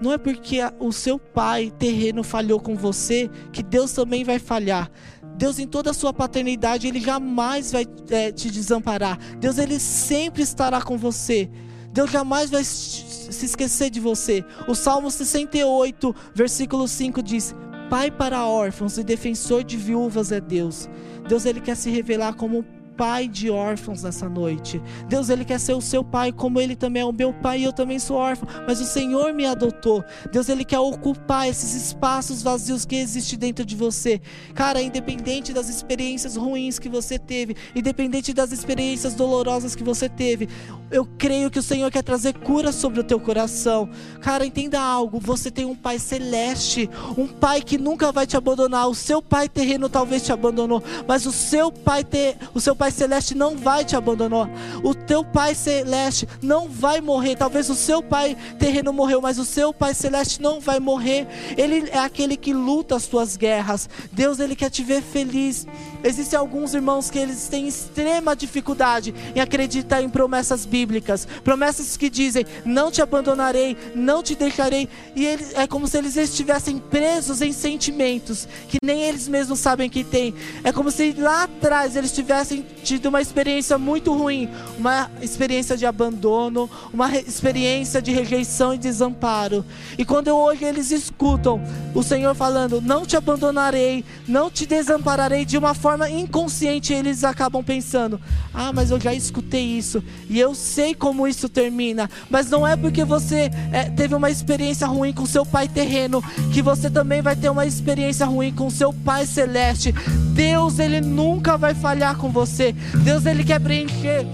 Não 0.01 0.13
é 0.13 0.17
porque 0.17 0.59
o 0.79 0.91
seu 0.91 1.19
pai 1.19 1.71
terreno 1.77 2.23
falhou 2.23 2.59
com 2.59 2.75
você 2.75 3.29
que 3.51 3.61
Deus 3.61 3.91
também 3.91 4.23
vai 4.23 4.39
falhar. 4.39 4.89
Deus, 5.35 5.59
em 5.59 5.67
toda 5.67 5.91
a 5.91 5.93
sua 5.93 6.13
paternidade, 6.13 6.87
Ele 6.87 6.99
jamais 6.99 7.71
vai 7.71 7.85
é, 8.09 8.31
te 8.31 8.49
desamparar. 8.49 9.17
Deus, 9.37 9.57
Ele 9.57 9.79
sempre 9.79 10.41
estará 10.41 10.81
com 10.81 10.97
você. 10.97 11.49
Deus 11.91 12.11
jamais 12.11 12.49
vai 12.49 12.63
se 12.63 13.45
esquecer 13.45 13.89
de 13.89 13.99
você. 13.99 14.43
O 14.67 14.75
Salmo 14.75 15.09
68, 15.09 16.15
versículo 16.33 16.87
5 16.87 17.21
diz: 17.21 17.53
Pai 17.89 18.11
para 18.11 18.45
órfãos 18.45 18.97
e 18.97 19.03
defensor 19.03 19.63
de 19.63 19.75
viúvas 19.75 20.31
é 20.31 20.39
Deus. 20.39 20.89
Deus, 21.27 21.45
Ele 21.45 21.59
quer 21.59 21.75
se 21.75 21.89
revelar 21.89 22.33
como 22.33 22.65
pai 22.99 23.29
de 23.29 23.49
órfãos 23.49 24.03
nessa 24.03 24.27
noite. 24.27 24.81
Deus, 25.07 25.29
Ele 25.29 25.45
quer 25.45 25.57
ser 25.57 25.73
o 25.73 25.79
seu 25.79 26.03
pai, 26.03 26.33
como 26.33 26.59
Ele 26.59 26.75
também 26.75 27.01
é 27.01 27.05
o 27.05 27.13
meu 27.13 27.31
pai, 27.31 27.61
e 27.61 27.63
eu 27.63 27.71
também 27.71 27.97
sou 27.97 28.17
órfão, 28.17 28.45
mas 28.67 28.81
o 28.81 28.85
Senhor 28.85 29.33
me 29.33 29.45
adotou. 29.45 30.03
Deus, 30.29 30.49
Ele 30.49 30.65
quer 30.65 30.79
ocupar 30.79 31.47
esses 31.47 31.73
espaços 31.73 32.43
vazios 32.43 32.83
que 32.83 32.97
existem 32.97 33.39
dentro 33.39 33.63
de 33.63 33.73
você. 33.73 34.19
Cara, 34.53 34.81
independente 34.81 35.53
das 35.53 35.69
experiências 35.69 36.35
ruins 36.35 36.77
que 36.77 36.89
você 36.89 37.17
teve, 37.17 37.55
independente 37.73 38.33
das 38.33 38.51
experiências 38.51 39.15
dolorosas 39.15 39.75
que 39.75 39.83
você 39.83 40.09
teve, 40.09 40.49
eu 40.91 41.07
creio 41.17 41.49
que 41.49 41.59
o 41.59 41.63
Senhor 41.63 41.89
quer 41.89 42.03
trazer 42.03 42.33
cura 42.39 42.73
sobre 42.73 42.99
o 42.99 43.03
teu 43.03 43.19
coração. 43.19 43.89
Cara, 44.19 44.45
entenda 44.45 44.81
algo: 44.81 45.21
você 45.21 45.49
tem 45.49 45.63
um 45.63 45.75
pai 45.75 45.99
celeste, 45.99 46.89
um 47.17 47.27
pai 47.27 47.61
que 47.61 47.77
nunca 47.77 48.11
vai 48.11 48.27
te 48.27 48.35
abandonar. 48.35 48.89
O 48.89 48.95
seu 48.95 49.21
pai 49.21 49.47
terreno 49.47 49.87
talvez 49.87 50.21
te 50.23 50.33
abandonou, 50.33 50.83
mas 51.07 51.25
o 51.25 51.31
seu 51.31 51.71
pai, 51.71 52.03
ter, 52.03 52.35
o 52.53 52.59
seu 52.59 52.75
pai 52.75 52.88
Pai 52.89 52.97
Celeste 52.97 53.35
não 53.35 53.55
vai 53.55 53.85
te 53.85 53.95
abandonar. 53.95 54.49
O 54.83 54.95
teu 54.95 55.23
Pai 55.23 55.53
Celeste 55.53 56.27
não 56.41 56.67
vai 56.67 56.99
morrer. 56.99 57.35
Talvez 57.35 57.69
o 57.69 57.75
seu 57.75 58.01
Pai 58.01 58.35
terreno 58.57 58.91
morreu, 58.91 59.21
mas 59.21 59.37
o 59.37 59.45
seu 59.45 59.71
Pai 59.71 59.93
Celeste 59.93 60.41
não 60.41 60.59
vai 60.59 60.79
morrer. 60.79 61.27
Ele 61.55 61.87
é 61.91 61.99
aquele 61.99 62.35
que 62.35 62.51
luta 62.51 62.95
as 62.95 63.05
tuas 63.05 63.37
guerras. 63.37 63.87
Deus, 64.11 64.39
ele 64.39 64.55
quer 64.55 64.71
te 64.71 64.83
ver 64.83 65.03
feliz. 65.03 65.67
Existem 66.03 66.39
alguns 66.39 66.73
irmãos 66.73 67.11
que 67.11 67.19
eles 67.19 67.47
têm 67.47 67.67
extrema 67.67 68.35
dificuldade 68.35 69.13
em 69.35 69.39
acreditar 69.39 70.01
em 70.01 70.09
promessas 70.09 70.65
bíblicas, 70.65 71.27
promessas 71.43 71.95
que 71.95 72.09
dizem: 72.09 72.43
"Não 72.65 72.89
te 72.89 73.03
abandonarei, 73.03 73.77
não 73.93 74.23
te 74.23 74.33
deixarei". 74.33 74.89
E 75.15 75.27
eles, 75.27 75.53
é 75.53 75.67
como 75.67 75.87
se 75.87 75.95
eles 75.95 76.15
estivessem 76.17 76.79
presos 76.79 77.39
em 77.41 77.51
sentimentos 77.51 78.47
que 78.67 78.77
nem 78.81 79.03
eles 79.03 79.27
mesmos 79.27 79.59
sabem 79.59 79.89
que 79.89 80.03
têm. 80.03 80.33
É 80.63 80.71
como 80.71 80.89
se 80.89 81.11
lá 81.11 81.43
atrás 81.43 81.95
eles 81.95 82.11
tivessem 82.11 82.65
tido 82.83 83.07
uma 83.07 83.21
experiência 83.21 83.77
muito 83.77 84.13
ruim, 84.13 84.49
uma 84.77 85.09
experiência 85.21 85.77
de 85.77 85.85
abandono, 85.85 86.69
uma 86.93 87.15
experiência 87.15 88.01
de 88.01 88.11
rejeição 88.11 88.73
e 88.73 88.77
desamparo. 88.77 89.65
E 89.97 90.05
quando 90.05 90.29
hoje 90.29 90.65
eles 90.65 90.91
escutam 90.91 91.61
o 91.93 92.03
Senhor 92.03 92.33
falando: 92.35 92.81
Não 92.81 93.05
te 93.05 93.15
abandonarei, 93.15 94.03
não 94.27 94.49
te 94.49 94.65
desampararei, 94.65 95.45
de 95.45 95.57
uma 95.57 95.73
forma 95.73 96.09
inconsciente, 96.09 96.93
eles 96.93 97.23
acabam 97.23 97.63
pensando: 97.63 98.19
Ah, 98.53 98.71
mas 98.73 98.91
eu 98.91 98.99
já 98.99 99.13
escutei 99.13 99.65
isso 99.65 100.03
e 100.29 100.39
eu 100.39 100.55
sei 100.55 100.93
como 100.93 101.27
isso 101.27 101.49
termina. 101.49 102.09
Mas 102.29 102.49
não 102.49 102.67
é 102.67 102.75
porque 102.75 103.03
você 103.03 103.51
é, 103.71 103.89
teve 103.89 104.15
uma 104.15 104.29
experiência 104.29 104.87
ruim 104.87 105.13
com 105.13 105.25
seu 105.25 105.45
pai 105.45 105.67
terreno 105.67 106.23
que 106.53 106.61
você 106.61 106.89
também 106.89 107.21
vai 107.21 107.35
ter 107.35 107.49
uma 107.49 107.65
experiência 107.65 108.25
ruim 108.25 108.51
com 108.53 108.69
seu 108.69 108.93
pai 108.93 109.25
celeste. 109.25 109.93
Deus, 110.33 110.79
ele 110.79 111.01
nunca 111.01 111.57
vai 111.57 111.73
falhar 111.73 112.15
com 112.17 112.29
você. 112.29 112.68
Deus, 113.03 113.25
ele 113.25 113.43
quer 113.43 113.59
preencher 113.59 114.25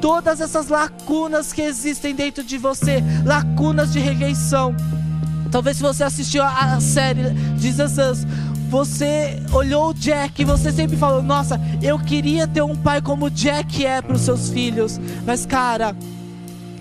todas 0.00 0.40
essas 0.40 0.68
lacunas 0.68 1.52
que 1.52 1.62
existem 1.62 2.14
dentro 2.14 2.42
de 2.42 2.56
você, 2.56 3.02
lacunas 3.24 3.92
de 3.92 3.98
rejeição. 3.98 4.74
Talvez 5.50 5.76
se 5.76 5.82
você 5.82 6.04
assistiu 6.04 6.42
a, 6.42 6.80
série 6.80 7.34
Jesus 7.58 7.98
Us, 7.98 8.26
você 8.68 9.42
olhou 9.52 9.90
o 9.90 9.94
Jack 9.94 10.40
e 10.40 10.44
você 10.44 10.70
sempre 10.70 10.96
falou: 10.96 11.22
Nossa, 11.22 11.60
eu 11.82 11.98
queria 11.98 12.46
ter 12.46 12.62
um 12.62 12.76
pai 12.76 13.02
como 13.02 13.26
o 13.26 13.30
Jack 13.30 13.84
é 13.84 14.00
para 14.00 14.14
os 14.14 14.22
seus 14.22 14.48
filhos. 14.48 15.00
Mas, 15.26 15.44
cara, 15.44 15.94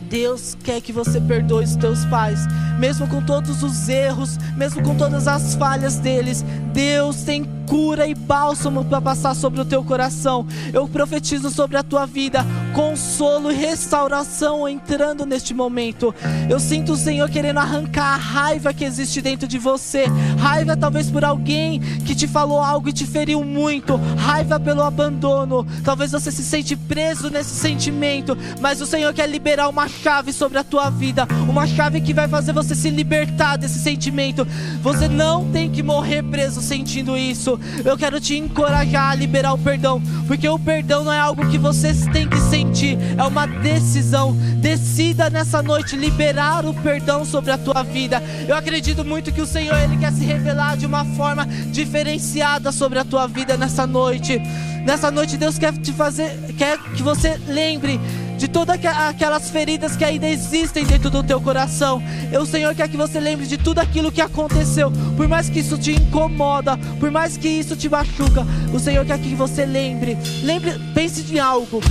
Deus 0.09 0.55
quer 0.63 0.81
que 0.81 0.93
você 0.93 1.19
perdoe 1.19 1.63
os 1.63 1.75
teus 1.75 2.05
pais, 2.05 2.39
mesmo 2.79 3.07
com 3.07 3.21
todos 3.21 3.61
os 3.61 3.89
erros, 3.89 4.37
mesmo 4.55 4.81
com 4.81 4.95
todas 4.95 5.27
as 5.27 5.53
falhas 5.55 5.97
deles. 5.97 6.43
Deus 6.73 7.23
tem 7.23 7.43
cura 7.69 8.07
e 8.07 8.15
bálsamo 8.15 8.83
para 8.83 8.99
passar 8.99 9.35
sobre 9.35 9.61
o 9.61 9.65
teu 9.65 9.83
coração. 9.83 10.47
Eu 10.73 10.87
profetizo 10.87 11.51
sobre 11.51 11.77
a 11.77 11.83
tua 11.83 12.07
vida 12.07 12.43
consolo 12.73 13.51
e 13.51 13.55
restauração 13.55 14.67
entrando 14.67 15.25
neste 15.25 15.53
momento. 15.53 16.13
Eu 16.49 16.59
sinto 16.59 16.93
o 16.93 16.97
Senhor 16.97 17.29
querendo 17.29 17.59
arrancar 17.59 18.13
a 18.13 18.17
raiva 18.17 18.73
que 18.73 18.83
existe 18.83 19.21
dentro 19.21 19.47
de 19.47 19.59
você. 19.59 20.05
Raiva 20.39 20.75
talvez 20.75 21.11
por 21.11 21.23
alguém 21.23 21.79
que 21.79 22.15
te 22.15 22.27
falou 22.27 22.59
algo 22.59 22.89
e 22.89 22.93
te 22.93 23.05
feriu 23.05 23.43
muito. 23.43 23.97
Raiva 24.17 24.59
pelo 24.59 24.81
abandono. 24.81 25.65
Talvez 25.83 26.11
você 26.11 26.31
se 26.31 26.43
sente 26.43 26.75
preso 26.75 27.29
nesse 27.29 27.53
sentimento, 27.55 28.35
mas 28.59 28.81
o 28.81 28.85
Senhor 28.85 29.13
quer 29.13 29.29
liberar 29.29 29.67
uma 29.67 29.87
chave 29.87 30.33
sobre 30.33 30.57
a 30.57 30.63
tua 30.63 30.89
vida, 30.89 31.27
uma 31.47 31.67
chave 31.67 32.01
que 32.01 32.13
vai 32.13 32.27
fazer 32.27 32.53
você 32.53 32.68
se 32.75 32.89
libertar 32.89 33.57
desse 33.57 33.79
sentimento. 33.79 34.47
Você 34.81 35.07
não 35.07 35.49
tem 35.51 35.69
que 35.69 35.83
morrer 35.83 36.23
preso 36.23 36.61
sentindo 36.61 37.17
isso. 37.17 37.59
Eu 37.83 37.97
quero 37.97 38.19
te 38.19 38.37
encorajar 38.37 39.11
a 39.11 39.15
liberar 39.15 39.53
o 39.53 39.57
perdão, 39.57 40.01
porque 40.27 40.47
o 40.47 40.59
perdão 40.59 41.03
não 41.03 41.13
é 41.13 41.19
algo 41.19 41.49
que 41.49 41.57
você 41.57 41.93
tem 42.11 42.27
que 42.27 42.39
sentir, 42.39 42.97
é 43.17 43.23
uma 43.23 43.45
decisão. 43.45 44.35
Decida 44.57 45.29
nessa 45.29 45.61
noite 45.61 45.95
liberar 45.95 46.65
o 46.65 46.73
perdão 46.73 47.23
sobre 47.23 47.51
a 47.51 47.57
tua 47.57 47.83
vida. 47.83 48.21
Eu 48.47 48.55
acredito 48.55 49.05
muito 49.05 49.31
que 49.31 49.41
o 49.41 49.47
Senhor 49.47 49.77
ele 49.77 49.97
quer 49.97 50.11
se 50.11 50.23
revelar 50.23 50.77
de 50.77 50.85
uma 50.85 51.05
forma 51.05 51.45
diferenciada 51.71 52.71
sobre 52.71 52.99
a 52.99 53.05
tua 53.05 53.27
vida 53.27 53.57
nessa 53.57 53.87
noite. 53.87 54.41
Nessa 54.85 55.11
noite 55.11 55.37
Deus 55.37 55.57
quer 55.57 55.73
te 55.73 55.91
fazer, 55.91 56.37
quer 56.57 56.77
que 56.95 57.03
você 57.03 57.39
lembre 57.47 57.99
de 58.39 58.47
todas 58.47 58.79
aquelas 58.85 59.49
feridas 59.49 59.97
que 59.97 60.05
ainda 60.05 60.25
existem 60.25 60.85
dentro 60.85 61.09
do 61.09 61.21
teu 61.21 61.41
coração. 61.41 62.01
O 62.41 62.45
Senhor 62.45 62.73
quer 62.73 62.87
que 62.87 62.95
você 62.95 63.19
lembre 63.19 63.45
de 63.45 63.57
tudo 63.57 63.79
aquilo 63.79 64.13
que 64.13 64.21
aconteceu, 64.21 64.89
por 65.17 65.27
mais 65.27 65.49
que 65.49 65.59
isso 65.59 65.77
te 65.77 65.91
incomoda, 65.91 66.77
por 67.01 67.11
mais 67.11 67.35
que 67.35 67.49
isso 67.49 67.75
te 67.75 67.89
machuca. 67.89 68.47
O 68.73 68.79
Senhor 68.79 69.05
quer 69.05 69.19
que 69.19 69.35
você 69.35 69.65
lembre, 69.65 70.17
lembre, 70.41 70.79
pense 70.95 71.21
em 71.29 71.37
algo. 71.37 71.81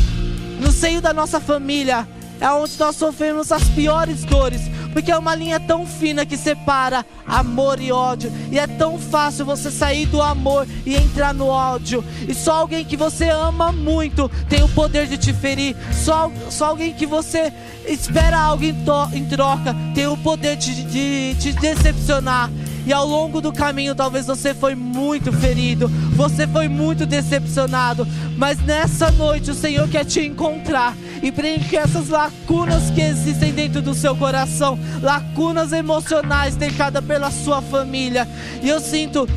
No 0.59 0.73
seio 0.73 1.03
da 1.03 1.13
nossa 1.13 1.39
família 1.39 2.09
é 2.41 2.51
onde 2.51 2.79
nós 2.79 2.97
sofremos 2.97 3.53
as 3.53 3.65
piores 3.65 4.25
dores, 4.25 4.63
porque 4.93 5.11
é 5.11 5.19
uma 5.19 5.35
linha 5.35 5.61
tão 5.61 5.87
fina 5.87 6.25
que 6.25 6.37
separa 6.37 7.05
amor 7.27 7.81
e 7.81 7.93
ódio. 7.93 8.33
E 8.51 8.59
é 8.59 8.67
tão 8.67 8.99
fácil 8.99 9.45
você 9.45 9.71
sair 9.71 10.07
do 10.07 10.21
amor 10.21 10.67
e 10.85 10.97
entrar 10.97 11.35
no 11.35 11.47
ódio. 11.47 12.05
E 12.27 12.35
só 12.35 12.61
alguém 12.61 12.85
que 12.85 12.97
você 12.97 13.29
ama 13.29 13.73
muito 13.73 14.29
tem 14.49 14.63
o 14.63 14.69
poder 14.69 15.07
de 15.07 15.19
te 15.19 15.33
ferir. 15.33 15.77
Só, 15.93 16.31
só 16.51 16.67
alguém 16.67 16.93
que 16.93 17.07
você 17.07 17.53
espera 17.87 18.39
algo 18.39 18.65
em, 18.65 18.75
em 19.13 19.25
troca 19.27 19.75
tem 19.95 20.07
o 20.07 20.17
poder 20.17 20.57
de, 20.57 20.83
de 20.85 21.37
te 21.41 21.53
decepcionar. 21.53 22.51
E 22.89 22.93
ao 22.93 23.07
longo 23.07 23.43
do 23.43 23.53
caminho, 23.53 23.95
talvez 23.95 24.25
você 24.25 24.55
foi 24.55 24.75
muito 24.75 25.31
ferido, 25.31 25.89
você 26.17 26.47
foi 26.47 26.69
muito 26.69 27.05
decepcionado, 27.05 28.09
mas 28.35 28.59
nessa 28.65 29.11
noite 29.11 29.51
o 29.51 29.55
Senhor 29.55 29.87
quer 29.91 30.07
te 30.07 30.21
encontrar 30.23 30.97
e 31.23 31.31
preencher 31.31 31.77
essas 31.77 32.09
lacunas 32.09 32.91
que 32.91 33.03
existem 33.03 33.53
dentro 33.53 33.83
do 33.83 33.93
seu 33.93 34.17
coração, 34.17 34.79
lacunas 35.03 35.71
emocionais 35.71 36.57
deixadas 36.57 37.05
pela 37.05 37.31
sua 37.31 37.61
família. 37.61 38.27
E 38.63 38.71
eu 38.71 38.81
sinto 38.81 39.29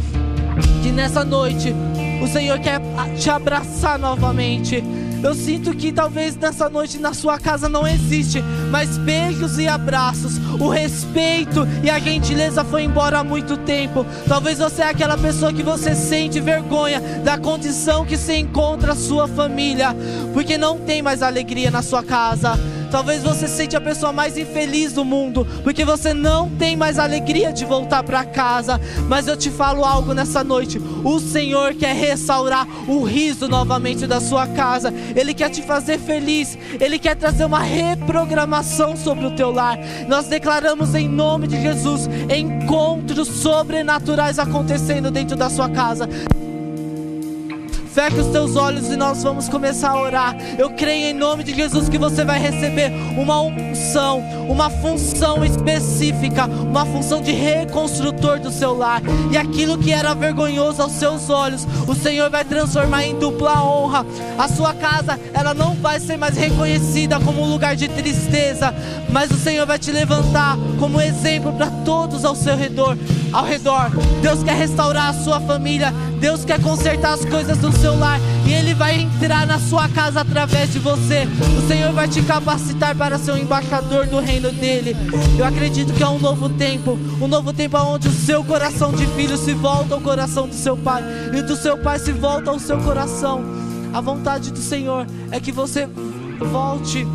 que 0.82 0.90
nessa 0.90 1.26
noite 1.26 1.76
o 2.24 2.28
Senhor 2.30 2.58
quer 2.58 2.80
te 3.20 3.30
abraçar 3.30 4.00
novamente. 4.00 4.82
Eu 5.23 5.36
sinto 5.36 5.73
que 5.75 5.91
talvez 5.91 6.36
nessa 6.36 6.67
noite 6.69 6.97
na 6.97 7.13
sua 7.13 7.39
casa 7.39 7.69
não 7.69 7.88
existe, 7.88 8.43
mas 8.71 8.97
beijos 8.97 9.60
e 9.60 9.67
abraços, 9.67 10.38
o 10.60 10.67
respeito 10.67 11.67
e 11.84 11.89
a 11.89 11.99
gentileza 11.99 12.63
foi 12.65 12.84
embora 12.84 13.19
há 13.19 13.23
muito 13.23 13.55
tempo. 13.57 14.05
Talvez 14.27 14.57
você 14.57 14.81
é 14.81 14.89
aquela 14.89 15.17
pessoa 15.17 15.53
que 15.53 15.62
você 15.62 15.93
sente 15.93 16.39
vergonha 16.39 16.99
da 17.23 17.38
condição 17.38 18.05
que 18.05 18.17
se 18.17 18.36
encontra 18.36 18.93
a 18.93 18.95
sua 18.95 19.27
família, 19.27 19.95
porque 20.34 20.57
não 20.57 20.79
tem 20.79 21.01
mais 21.01 21.21
alegria 21.21 21.69
na 21.69 21.84
sua 21.84 22.03
casa. 22.03 22.60
Talvez 22.91 23.23
você 23.23 23.47
seja 23.47 23.77
a 23.77 23.82
pessoa 23.82 24.12
mais 24.12 24.38
infeliz 24.38 24.91
do 24.91 25.06
mundo, 25.06 25.47
porque 25.63 25.86
você 25.86 26.13
não 26.13 26.49
tem 26.49 26.75
mais 26.75 26.99
alegria 26.99 27.54
de 27.54 27.63
voltar 27.63 28.04
para 28.04 28.25
casa. 28.25 28.80
Mas 29.08 29.27
eu 29.27 29.38
te 29.38 29.49
falo 29.49 29.86
algo 29.86 30.13
nessa 30.13 30.43
noite: 30.43 30.77
o 31.04 31.19
Senhor 31.19 31.73
quer 31.73 31.95
restaurar 31.95 32.67
o 32.89 33.04
riso 33.04 33.47
novamente 33.47 34.06
da 34.06 34.19
sua 34.19 34.45
casa. 34.45 34.93
Ele 35.15 35.34
quer 35.34 35.49
te 35.49 35.62
fazer 35.62 35.97
feliz. 35.99 36.58
Ele 36.80 36.99
quer 36.99 37.15
trazer 37.15 37.45
uma 37.45 37.60
reprogramação 37.60 38.97
sobre 38.97 39.25
o 39.25 39.32
teu 39.32 39.51
lar. 39.51 39.80
Nós 40.10 40.27
declaramos 40.27 40.93
em 40.93 41.08
nome 41.08 41.47
de 41.47 41.62
Jesus 41.62 42.10
encontros 42.30 43.27
sobrenaturais 43.30 44.38
acontecendo 44.38 45.10
dentro 45.10 45.38
da 45.38 45.49
sua 45.49 45.69
casa. 45.69 46.10
Feche 47.93 48.21
os 48.21 48.27
teus 48.27 48.56
olhos 48.56 48.89
e 48.89 48.95
nós 48.95 49.21
vamos 49.21 49.49
começar 49.49 49.89
a 49.89 50.01
orar. 50.01 50.38
Eu 50.58 50.69
creio 50.69 51.08
em 51.08 51.13
nome 51.13 51.43
de 51.43 51.54
Jesus 51.54 51.89
que 51.89 51.97
você 51.97 52.23
vai 52.23 52.39
receber 52.39 52.89
uma 53.17 53.41
unção, 53.41 54.19
uma 54.47 54.69
função 54.69 55.43
específica, 55.43 56.45
uma 56.45 56.86
função 56.86 57.21
de 57.21 57.34
reconstrutor 57.34 58.39
do 58.39 58.49
seu 58.49 58.73
lar. 58.77 59.01
E 59.30 59.38
aquilo 59.38 59.77
que 59.77 59.91
era 59.91 60.13
vergonhoso 60.13 60.82
aos 60.82 60.93
seus 60.93 61.30
olhos, 61.30 61.67
o 61.86 61.93
Senhor 61.93 62.30
vai 62.30 62.45
transformar 62.45 63.04
em 63.04 63.19
dupla 63.19 63.62
honra. 63.62 64.06
A 64.38 64.47
sua 64.47 64.73
casa, 64.73 65.19
ela 65.34 65.54
não 65.54 65.75
vai 65.75 65.99
ser 65.99 66.15
mais 66.15 66.38
reconhecida 66.38 67.19
como 67.19 67.41
um 67.41 67.51
lugar 67.51 67.75
de 67.75 67.89
tristeza, 67.89 68.73
mas 69.10 69.30
o 69.32 69.38
Senhor 69.38 69.67
vai 69.67 69.77
te 69.77 69.91
levantar 69.91 70.58
como 70.80 71.01
exemplo 71.01 71.51
para 71.51 71.69
todos 71.84 72.23
ao 72.23 72.36
seu 72.36 72.56
redor, 72.56 72.97
ao 73.32 73.46
redor. 73.46 73.89
Deus 74.22 74.44
quer 74.44 74.56
restaurar 74.56 75.10
a 75.10 75.13
sua 75.13 75.39
família, 75.39 75.94
Deus 76.20 76.46
quer 76.46 76.62
consertar 76.62 77.13
as 77.13 77.26
coisas 77.26 77.58
do 77.58 77.72
seu 77.72 77.98
lar 77.98 78.20
e 78.46 78.54
Ele 78.54 78.74
vai 78.74 79.00
entrar 79.00 79.46
na 79.48 79.60
sua 79.60 79.88
casa 79.89 80.22
através 80.22 80.72
de 80.72 80.80
você. 80.80 81.28
O 81.58 81.67
Senhor 81.67 81.91
vai 81.94 82.08
te 82.08 82.22
capacitar 82.22 82.96
para 82.96 83.17
ser 83.17 83.32
um 83.32 83.38
embaixador 83.38 84.08
do 84.08 84.20
reino 84.20 84.52
dele. 84.52 84.96
Eu 85.38 85.46
acredito 85.46 85.94
que 85.94 86.04
é 86.04 86.08
um 86.08 86.20
novo 86.20 86.50
tempo 86.50 86.98
um 87.22 87.28
novo 87.28 87.54
tempo 87.54 87.78
onde 87.78 88.08
o 88.08 88.12
seu 88.12 88.44
coração 88.44 88.91
de 88.91 89.06
filho 89.08 89.38
se 89.38 89.54
volta 89.54 89.94
ao 89.94 90.02
coração 90.02 90.48
do 90.48 90.56
seu 90.56 90.76
pai 90.76 91.04
e 91.34 91.41
do 91.41 91.56
seu 91.56 91.78
pai 91.78 92.00
se 92.00 92.12
volta 92.12 92.50
ao 92.50 92.60
seu 92.60 92.80
coração. 92.80 93.44
A 93.94 94.02
vontade 94.02 94.52
do 94.52 94.60
Senhor 94.60 95.06
é 95.32 95.39
que 95.39 95.52
você 95.52 95.88
volte, 96.39 97.06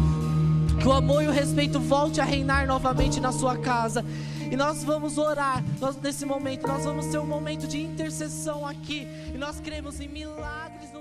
que 0.78 0.86
o 0.86 0.92
amor 0.92 1.22
e 1.22 1.28
o 1.28 1.32
respeito 1.32 1.80
volte 1.80 2.20
a 2.20 2.24
reinar 2.24 2.66
novamente 2.66 3.18
na 3.18 3.32
sua 3.32 3.56
casa. 3.56 4.04
E 4.50 4.56
nós 4.56 4.84
vamos 4.84 5.18
orar 5.18 5.62
nós, 5.80 5.96
nesse 5.96 6.24
momento. 6.24 6.66
Nós 6.66 6.84
vamos 6.84 7.06
ter 7.06 7.18
um 7.18 7.26
momento 7.26 7.66
de 7.66 7.80
intercessão 7.80 8.66
aqui. 8.66 9.06
E 9.34 9.38
nós 9.38 9.60
cremos 9.60 10.00
em 10.00 10.08
milagres. 10.08 10.95